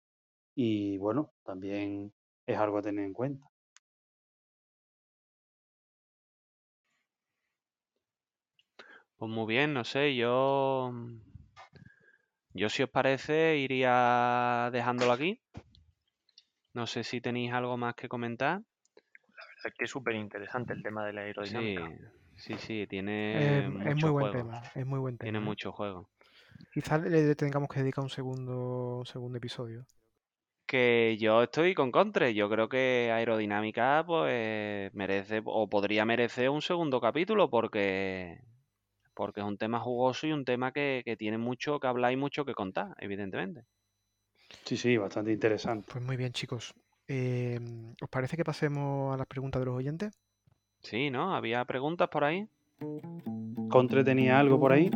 Y 0.55 0.97
bueno, 0.97 1.31
también 1.43 2.13
es 2.45 2.57
algo 2.57 2.79
a 2.79 2.81
tener 2.81 3.05
en 3.05 3.13
cuenta. 3.13 3.47
Pues 9.17 9.29
muy 9.29 9.45
bien, 9.47 9.73
no 9.73 9.83
sé, 9.83 10.15
yo. 10.15 10.91
Yo, 12.53 12.69
si 12.69 12.83
os 12.83 12.89
parece, 12.89 13.57
iría 13.57 14.69
dejándolo 14.71 15.11
aquí. 15.13 15.39
No 16.79 16.85
sé 16.87 17.03
si 17.03 17.21
tenéis 17.21 17.51
algo 17.53 17.77
más 17.77 17.95
que 17.95 18.07
comentar. 18.09 18.61
Es 19.63 19.73
que 19.77 19.85
es 19.85 19.89
súper 19.91 20.15
interesante 20.15 20.73
el 20.73 20.83
tema 20.83 21.05
de 21.05 21.13
la 21.13 21.21
Sí, 21.41 21.79
aerodinámica. 21.81 21.95
sí, 22.35 22.57
sí, 22.57 22.85
Eh, 23.31 23.63
tiene 23.67 23.67
es 23.85 23.95
mucho 23.95 23.97
muy 23.97 24.11
buen 24.11 24.29
juego. 24.29 24.29
tema, 24.29 24.71
es 24.75 24.85
muy 24.85 24.99
buen 24.99 25.17
Tiene 25.19 25.39
tema. 25.39 25.49
¿eh? 25.51 25.51
mucho 25.51 25.71
juego. 25.73 26.11
Quizás 26.73 27.01
le 27.03 27.35
tengamos 27.35 27.69
que 27.69 27.79
dedicar 27.81 28.03
un 28.03 28.09
segundo, 28.09 28.97
un 28.99 29.05
segundo 29.05 29.37
episodio. 29.37 29.85
Que 30.67 31.17
yo 31.19 31.43
estoy 31.43 31.73
con 31.73 31.91
Contre. 31.91 32.33
Yo 32.35 32.49
creo 32.49 32.69
que 32.69 33.11
aerodinámica, 33.11 34.03
pues, 34.05 34.93
merece 34.93 35.41
o 35.45 35.67
podría 35.69 36.05
merecer 36.05 36.49
un 36.49 36.61
segundo 36.61 37.01
capítulo 37.01 37.49
porque, 37.49 38.39
porque 39.15 39.41
es 39.41 39.47
un 39.47 39.57
tema 39.59 39.79
jugoso 39.81 40.27
y 40.27 40.33
un 40.33 40.45
tema 40.45 40.71
que, 40.73 41.03
que 41.05 41.17
tiene 41.17 41.37
mucho 41.39 41.79
que 41.79 41.87
hablar 41.87 42.13
y 42.13 42.17
mucho 42.17 42.45
que 42.45 42.55
contar, 42.55 42.95
evidentemente. 42.99 43.65
Sí, 44.65 44.77
sí, 44.77 44.97
bastante 44.97 45.31
interesante. 45.31 45.87
Pues 45.91 46.03
muy 46.03 46.17
bien, 46.17 46.31
chicos. 46.31 46.73
Eh, 47.07 47.59
¿os 48.01 48.09
parece 48.09 48.37
que 48.37 48.43
pasemos 48.43 49.13
a 49.13 49.17
las 49.17 49.27
preguntas 49.27 49.59
de 49.59 49.65
los 49.65 49.75
oyentes? 49.75 50.19
Sí, 50.81 51.09
¿no? 51.09 51.35
¿Había 51.35 51.65
preguntas 51.65 52.07
por 52.09 52.23
ahí? 52.23 52.47
¿Contre 53.69 54.03
tenía 54.03 54.39
algo 54.39 54.59
por 54.59 54.71
ahí? 54.71 54.89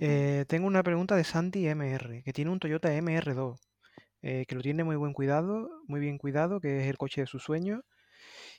Eh, 0.00 0.44
tengo 0.48 0.66
una 0.66 0.82
pregunta 0.82 1.16
de 1.16 1.24
Santi 1.24 1.66
MR, 1.66 2.22
que 2.22 2.32
tiene 2.32 2.50
un 2.50 2.58
Toyota 2.58 2.94
MR2, 2.94 3.58
eh, 4.22 4.44
que 4.46 4.54
lo 4.54 4.62
tiene 4.62 4.84
muy 4.84 4.96
buen 4.96 5.12
cuidado, 5.12 5.68
muy 5.86 6.00
bien 6.00 6.18
cuidado, 6.18 6.60
que 6.60 6.80
es 6.80 6.86
el 6.88 6.96
coche 6.96 7.22
de 7.22 7.26
sus 7.26 7.42
sueños, 7.42 7.82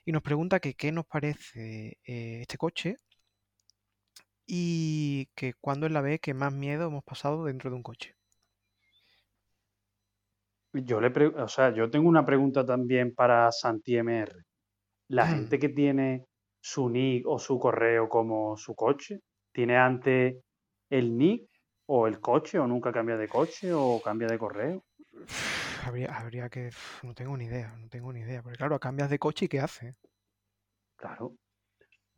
y 0.06 0.12
nos 0.12 0.22
pregunta 0.22 0.60
que 0.60 0.74
qué 0.74 0.92
nos 0.92 1.06
parece 1.06 1.98
eh, 2.06 2.42
este 2.42 2.58
coche 2.58 2.98
y 4.52 5.28
que 5.36 5.54
cuándo 5.54 5.86
es 5.86 5.92
la 5.92 6.02
vez 6.02 6.20
que 6.20 6.34
más 6.34 6.52
miedo 6.52 6.88
hemos 6.88 7.04
pasado 7.04 7.46
dentro 7.46 7.70
de 7.70 7.76
un 7.76 7.84
coche. 7.84 8.16
Yo 10.74 11.00
le 11.00 11.28
o 11.28 11.48
sea, 11.48 11.72
yo 11.72 11.90
tengo 11.92 12.10
una 12.10 12.26
pregunta 12.26 12.66
también 12.66 13.14
para 13.14 13.52
Santi 13.52 13.96
MR. 13.98 14.44
La 15.10 15.28
gente 15.28 15.60
que 15.60 15.70
tiene 15.70 16.26
su 16.60 16.90
nick 16.90 17.28
o 17.28 17.38
su 17.38 17.60
correo 17.60 18.10
como 18.10 18.58
su 18.58 18.74
coche, 18.74 19.20
¿tiene 19.52 19.78
antes 19.78 20.38
el 20.90 21.16
nick 21.16 21.48
o 21.86 22.08
el 22.08 22.20
coche 22.20 22.58
o 22.58 22.66
nunca 22.66 22.92
cambia 22.92 23.18
de 23.18 23.28
coche 23.28 23.72
o 23.72 24.02
cambia 24.04 24.28
de 24.28 24.40
correo? 24.40 24.84
Habría, 25.86 26.14
habría 26.14 26.50
que... 26.50 26.72
No 27.04 27.16
tengo 27.16 27.38
ni 27.38 27.46
idea, 27.46 27.74
no 27.78 27.88
tengo 27.88 28.12
ni 28.12 28.20
idea. 28.20 28.44
Porque 28.44 28.58
claro, 28.58 28.80
cambias 28.80 29.10
de 29.10 29.18
coche 29.18 29.46
y 29.46 29.48
¿qué 29.48 29.62
hace? 29.62 29.96
Claro. 30.98 31.36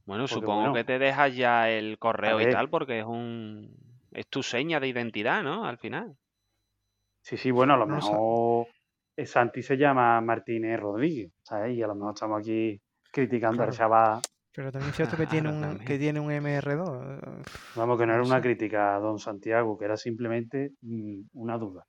Bueno, 0.05 0.23
Porque, 0.23 0.33
supongo 0.35 0.55
bueno, 0.61 0.73
que 0.73 0.83
te 0.83 0.99
dejas 0.99 1.35
ya 1.35 1.69
el 1.69 1.97
correo 1.99 2.41
y 2.41 2.49
tal 2.51 2.69
porque 2.69 2.99
es 2.99 3.05
un... 3.05 3.75
Es 4.12 4.27
tu 4.27 4.43
seña 4.43 4.79
de 4.79 4.87
identidad, 4.87 5.41
¿no? 5.43 5.65
Al 5.65 5.77
final. 5.77 6.17
Sí, 7.21 7.37
sí, 7.37 7.52
bueno, 7.52 7.73
a 7.75 7.77
lo 7.77 7.85
No 7.85 7.95
mejor 7.95 8.67
eh, 9.15 9.25
Santi 9.25 9.62
se 9.62 9.77
llama 9.77 10.19
Martínez 10.21 10.79
Rodríguez, 10.79 11.31
¿sabes? 11.43 11.77
Y 11.77 11.83
a 11.83 11.87
lo 11.87 11.95
mejor 11.95 12.13
estamos 12.15 12.39
aquí 12.39 12.81
criticando 13.12 13.63
al 13.63 13.69
Claro. 13.69 13.77
chaval. 13.77 14.21
Pero 14.54 14.71
también 14.71 14.89
es 14.89 14.95
cierto 14.97 15.15
que 15.15 15.27
tiene 15.27 15.49
un, 15.49 15.79
que 15.79 15.97
tiene 15.97 16.19
un 16.19 16.29
MR2. 16.31 17.04
eh, 17.23 17.43
Vamos, 17.75 17.97
que 17.97 18.06
no 18.06 18.13
no 18.13 18.19
era 18.19 18.23
una 18.27 18.41
crítica 18.41 18.95
a 18.95 18.99
don 18.99 19.17
Santiago, 19.19 19.77
que 19.77 19.85
era 19.85 19.95
simplemente 19.95 20.71
mm, 20.81 21.21
una 21.33 21.58
duda. 21.58 21.85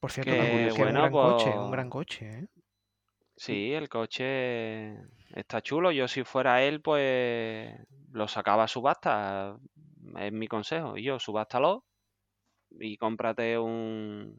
Por 0.00 0.12
cierto, 0.12 0.32
Que, 0.32 0.70
un 0.72 0.78
bueno, 0.78 0.92
gran 1.00 1.12
coche, 1.12 1.50
un 1.58 1.70
gran 1.70 1.90
pues- 1.90 2.06
coche, 2.06 2.38
¿eh? 2.38 2.46
Sí, 3.36 3.72
el 3.74 3.88
coche 3.88 4.94
está 5.34 5.60
chulo. 5.60 5.90
Yo 5.92 6.08
si 6.08 6.24
fuera 6.24 6.62
él, 6.62 6.80
pues 6.80 7.74
lo 8.12 8.28
sacaba 8.28 8.64
a 8.64 8.68
subasta. 8.68 9.56
Es 10.18 10.32
mi 10.32 10.48
consejo. 10.48 10.96
Y 10.96 11.04
yo, 11.04 11.18
subástalo 11.18 11.84
y 12.78 12.96
cómprate 12.96 13.58
un, 13.58 14.38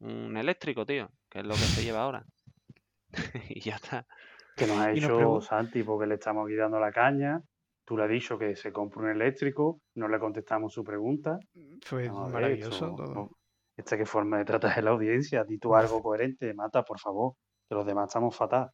un 0.00 0.36
eléctrico, 0.36 0.84
tío, 0.84 1.10
que 1.30 1.40
es 1.40 1.44
lo 1.46 1.54
que 1.54 1.60
se 1.60 1.82
lleva 1.82 2.02
ahora. 2.02 2.24
y 3.48 3.60
ya 3.60 3.76
está. 3.76 4.06
Que 4.56 4.66
nos 4.66 4.78
ha 4.78 4.88
nos 4.88 4.98
hecho 4.98 5.40
Santi 5.40 5.82
porque 5.82 6.06
le 6.06 6.14
estamos 6.14 6.46
aquí 6.46 6.56
dando 6.56 6.78
la 6.80 6.92
caña. 6.92 7.40
Tú 7.84 7.96
le 7.96 8.04
has 8.04 8.10
dicho 8.10 8.38
que 8.38 8.54
se 8.54 8.70
compre 8.70 9.00
un 9.00 9.08
eléctrico, 9.08 9.80
no 9.94 10.08
le 10.08 10.18
contestamos 10.18 10.74
su 10.74 10.84
pregunta. 10.84 11.38
Ver, 11.90 12.32
maravilloso 12.32 12.70
esto- 12.90 12.96
todo. 12.96 13.14
no, 13.14 13.30
Esta 13.76 13.96
qué 13.96 14.04
forma 14.04 14.38
de 14.38 14.44
tratar 14.44 14.78
a 14.78 14.82
la 14.82 14.90
audiencia. 14.90 15.44
Di 15.44 15.58
tú 15.58 15.74
algo 15.74 16.02
coherente, 16.02 16.52
mata, 16.54 16.82
por 16.82 16.98
favor. 17.00 17.34
Que 17.68 17.74
los 17.74 17.86
demás 17.86 18.08
estamos 18.08 18.34
fatal. 18.34 18.70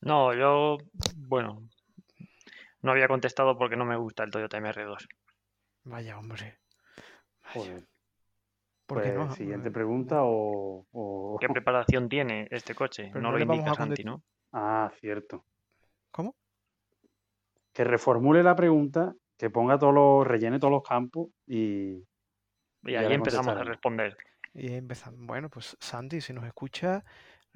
No, 0.00 0.34
yo, 0.34 0.78
bueno, 1.16 1.62
no 2.82 2.90
había 2.92 3.08
contestado 3.08 3.56
porque 3.56 3.76
no 3.76 3.84
me 3.84 3.96
gusta 3.96 4.24
el 4.24 4.30
Toyota 4.30 4.58
MR2. 4.58 5.08
Vaya, 5.84 6.18
hombre. 6.18 6.58
Vaya. 7.42 7.54
Joder. 7.54 7.84
¿Por 8.86 9.02
qué 9.02 9.10
Pues, 9.12 9.28
no? 9.28 9.34
siguiente 9.34 9.68
Eh, 9.68 9.72
pregunta 9.72 10.22
o, 10.22 10.86
o- 10.92 11.38
¿Qué 11.40 11.48
preparación 11.60 12.08
tiene 12.08 12.48
este 12.50 12.74
coche? 12.74 13.10
Pero 13.12 13.20
No 13.22 13.30
no 13.32 13.38
lo 13.38 13.42
indica 13.42 13.72
a 13.72 13.74
Santi, 13.74 14.04
¿no? 14.04 14.22
Ah, 14.52 14.90
cierto. 15.00 15.44
¿Cómo? 16.10 16.34
Que 17.72 17.84
reformule 17.84 18.42
la 18.42 18.56
pregunta 18.56 19.14
Que 19.36 19.50
ponga 19.50 19.78
todos 19.78 19.92
los, 19.92 20.26
rellene 20.26 20.58
todos 20.58 20.72
los 20.72 20.82
campos 20.82 21.28
y, 21.46 21.96
Y 22.84 22.92
Ya 22.92 23.00
ahí 23.00 23.12
empezamos 23.12 23.54
a 23.54 23.64
responder. 23.64 24.16
Y 24.54 24.72
empezamos. 24.74 25.20
Bueno, 25.26 25.50
pues 25.50 25.76
Santi, 25.80 26.20
si 26.22 26.32
nos 26.32 26.44
escucha, 26.46 27.04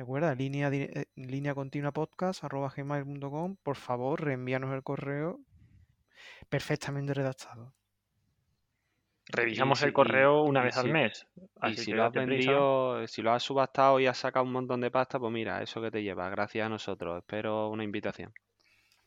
recuerda, 0.01 0.34
línea, 0.34 0.68
eh, 0.72 1.05
línea 1.16 1.55
continua 1.55 1.92
podcast 1.92 2.42
arroba 2.44 2.72
gmail.com, 2.74 3.57
por 3.62 3.76
favor, 3.76 4.22
reenvíanos 4.24 4.72
el 4.74 4.82
correo 4.82 5.38
perfectamente 6.48 7.12
redactado. 7.14 7.74
Revisamos 9.32 9.82
el 9.82 9.90
y- 9.90 9.92
correo 9.92 10.42
una 10.42 10.61
y 10.61 10.64
vez 10.64 10.76
al 10.78 10.90
mes. 10.90 11.26
Y 11.68 11.74
si 11.74 11.92
lo 11.92 12.05
has 12.05 12.12
prisa. 12.12 12.26
vendido, 12.26 13.07
si 13.07 13.22
lo 13.22 13.30
has 13.32 13.42
subastado 13.42 14.01
y 14.01 14.07
has 14.07 14.16
sacado 14.18 14.44
un 14.44 14.53
montón 14.53 14.80
de 14.80 14.90
pasta, 14.90 15.18
pues 15.20 15.32
mira, 15.32 15.62
eso 15.62 15.80
que 15.80 15.90
te 15.90 16.03
lleva, 16.03 16.28
gracias 16.30 16.66
a 16.66 16.68
nosotros. 16.68 17.18
Espero 17.18 17.68
una 17.68 17.84
invitación. 17.84 18.32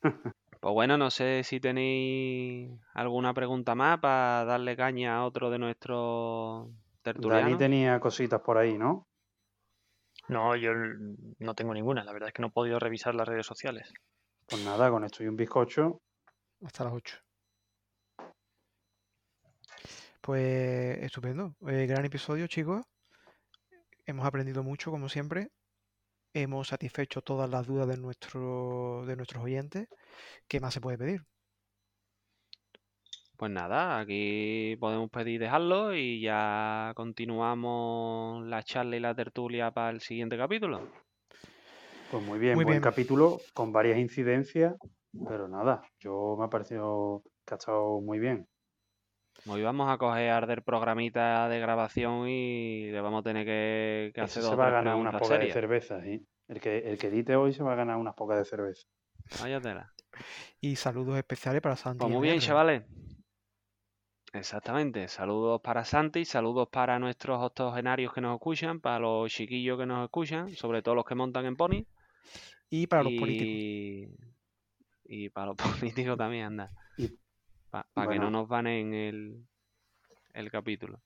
Pues 0.62 0.74
bueno, 0.74 0.98
no 0.98 1.10
sé 1.12 1.44
si 1.44 1.60
tenéis 1.60 2.72
alguna 2.94 3.34
pregunta 3.34 3.76
más 3.76 4.00
para 4.00 4.46
darle 4.46 4.78
caña 4.78 5.18
a 5.18 5.26
otro 5.26 5.50
de 5.50 5.60
nuestros 5.60 6.68
Dani 6.70 6.78
tertulianos. 7.02 7.58
tenía 7.58 8.00
cositas 8.00 8.40
por 8.40 8.58
ahí, 8.58 8.78
¿no? 8.78 9.06
No, 10.28 10.56
yo 10.56 10.72
no 11.40 11.56
tengo 11.56 11.74
ninguna. 11.74 12.04
La 12.04 12.14
verdad 12.14 12.30
es 12.30 12.34
que 12.34 12.42
no 12.42 12.48
he 12.48 12.52
podido 12.52 12.80
revisar 12.80 13.14
las 13.16 13.28
redes 13.28 13.46
sociales. 13.46 13.94
Pues 14.48 14.64
nada, 14.64 14.90
con 14.90 15.04
esto 15.04 15.24
y 15.24 15.28
un 15.28 15.36
bizcocho. 15.36 16.02
Hasta 16.64 16.86
las 16.86 16.94
8. 16.94 17.18
Pues 20.22 21.00
estupendo. 21.04 21.56
Eh, 21.68 21.86
gran 21.86 22.06
episodio, 22.06 22.48
chicos. 22.48 22.86
Hemos 24.06 24.26
aprendido 24.26 24.64
mucho, 24.64 24.92
como 24.92 25.10
siempre. 25.10 25.50
Hemos 26.34 26.70
satisfecho 26.70 27.22
todas 27.22 27.50
las 27.50 27.68
dudas 27.68 27.88
de, 27.88 27.98
nuestro, 27.98 29.06
de 29.06 29.16
nuestros 29.16 29.44
oyentes. 29.44 29.88
¿Qué 30.48 30.60
más 30.60 30.74
se 30.74 30.82
puede 30.82 30.98
pedir? 30.98 31.26
Pues 33.38 33.52
nada, 33.52 34.00
aquí 34.00 34.78
podemos 34.80 35.10
pedir 35.10 35.40
dejarlo 35.40 35.96
y 35.96 36.22
ya 36.22 36.94
continuamos 36.96 38.46
la 38.46 38.62
charla 38.64 38.96
y 38.96 39.00
la 39.00 39.16
tertulia 39.16 39.72
para 39.72 39.90
el 39.90 40.02
siguiente 40.02 40.38
capítulo. 40.38 40.88
Pues 42.12 42.24
muy 42.24 42.38
bien, 42.38 42.56
Muy 42.56 42.64
buen 42.64 42.76
bien. 42.76 42.84
capítulo 42.84 43.40
con 43.54 43.72
varias 43.72 43.98
incidencias, 43.98 44.76
pero 45.28 45.48
nada, 45.48 45.82
yo 46.00 46.36
me 46.38 46.46
ha 46.46 46.50
parecido 46.50 47.24
que 47.46 47.56
ha 47.56 47.58
estado 47.58 48.02
muy 48.02 48.20
bien. 48.20 48.48
Hoy 49.48 49.64
vamos 49.64 49.90
a 49.90 49.98
coger 49.98 50.30
arder 50.30 50.64
programita 50.64 51.50
de 51.50 51.60
grabación 51.60 52.30
y 52.30 52.92
le 52.92 53.02
vamos 53.02 53.22
a 53.22 53.24
tener 53.24 53.46
que, 53.46 54.14
hacer 54.22 54.30
se 54.30 54.42
dos 54.42 54.54
o 54.54 54.58
va 54.58 54.68
a 54.68 54.72
ganar 54.72 54.96
unas 54.96 55.20
pocas 55.20 55.40
de 55.40 55.52
cerveza, 55.52 56.02
¿sí? 56.02 56.26
El 56.48 56.62
que, 56.62 56.78
el 56.78 56.98
que 56.98 57.08
edite 57.08 57.36
hoy 57.36 57.52
se 57.52 57.64
va 57.64 57.74
a 57.74 57.76
ganar 57.76 57.98
unas 57.98 58.14
pocas 58.14 58.38
de 58.38 58.46
cerveza. 58.46 58.88
Vaya 59.42 59.60
tela. 59.60 59.92
Y 60.62 60.76
saludos 60.76 61.18
especiales 61.18 61.62
para 61.62 61.76
Santi. 61.76 62.00
Pues 62.00 62.14
muy 62.14 62.28
bien, 62.28 62.40
chavales. 62.40 62.84
Exactamente. 64.34 65.08
Saludos 65.08 65.62
para 65.62 65.86
Santi, 65.86 66.26
saludos 66.26 66.68
para 66.70 66.98
nuestros 66.98 67.40
octogenarios 67.42 68.12
que 68.14 68.22
nos 68.22 68.34
escuchan, 68.36 68.80
para 68.80 69.00
los 69.00 69.32
chiquillos 69.32 69.78
que 69.78 69.86
nos 69.86 70.04
escuchan, 70.04 70.50
sobre 70.50 70.82
todo 70.82 70.96
los 70.96 71.06
que 71.06 71.14
montan 71.16 71.46
en 71.46 71.56
pony. 71.56 71.86
Y 72.70 72.88
para 72.88 73.04
los 73.04 73.14
políticos. 73.14 74.10
y... 75.06 75.30
para 75.30 75.48
los 75.48 75.58
políticos 75.80 76.18
también, 76.18 76.46
anda. 76.46 76.72
Y- 76.98 77.10
Para 77.70 77.84
que 77.94 78.06
bueno. 78.06 78.24
no 78.24 78.32
nos 78.32 78.48
banen 78.48 78.94
el, 78.96 79.46
el 80.34 80.52
capítulo. 80.52 81.00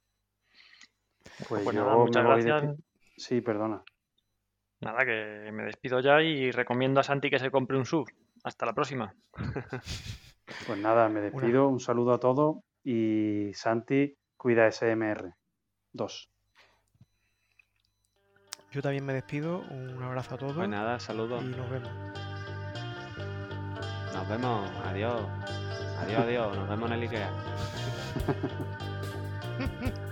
Pues, 1.49 1.63
Pues 1.63 1.75
yo 1.75 1.83
nada, 1.83 1.91
me 1.97 2.03
muchas 2.03 2.23
voy 2.23 2.41
gracias. 2.43 2.75
Sí, 3.17 3.41
perdona. 3.41 3.83
Nada, 4.79 5.03
que 5.05 5.49
me 5.51 5.63
despido 5.63 5.99
ya 5.99 6.21
y 6.21 6.51
recomiendo 6.51 6.99
a 7.01 7.03
Santi 7.03 7.29
que 7.29 7.39
se 7.39 7.51
compre 7.51 7.77
un 7.77 7.85
sub. 7.85 8.07
Hasta 8.43 8.65
la 8.65 8.73
próxima. 8.73 9.13
Pues 10.65 10.79
nada, 10.79 11.09
me 11.09 11.19
despido. 11.19 11.67
Un 11.67 11.81
saludo 11.81 12.13
a 12.13 12.19
todos 12.19 12.57
y 12.89 13.53
Santi, 13.53 14.17
cuida 14.37 14.71
SMR. 14.71 15.33
Dos. 15.91 16.29
Yo 18.71 18.81
también 18.81 19.05
me 19.05 19.13
despido. 19.13 19.59
Un 19.59 20.01
abrazo 20.01 20.35
a 20.35 20.37
todos. 20.37 20.55
Pues 20.55 20.69
nada, 20.69 20.97
saludos. 20.97 21.43
y 21.43 21.47
nos 21.47 21.69
vemos. 21.69 21.91
Nos 24.13 24.29
vemos. 24.29 24.71
Adiós. 24.85 25.21
Adiós, 25.99 26.21
adiós. 26.21 26.55
Nos 26.55 26.69
vemos 26.69 26.89
en 26.89 26.97
el 26.97 27.03
Ikea. 27.03 27.31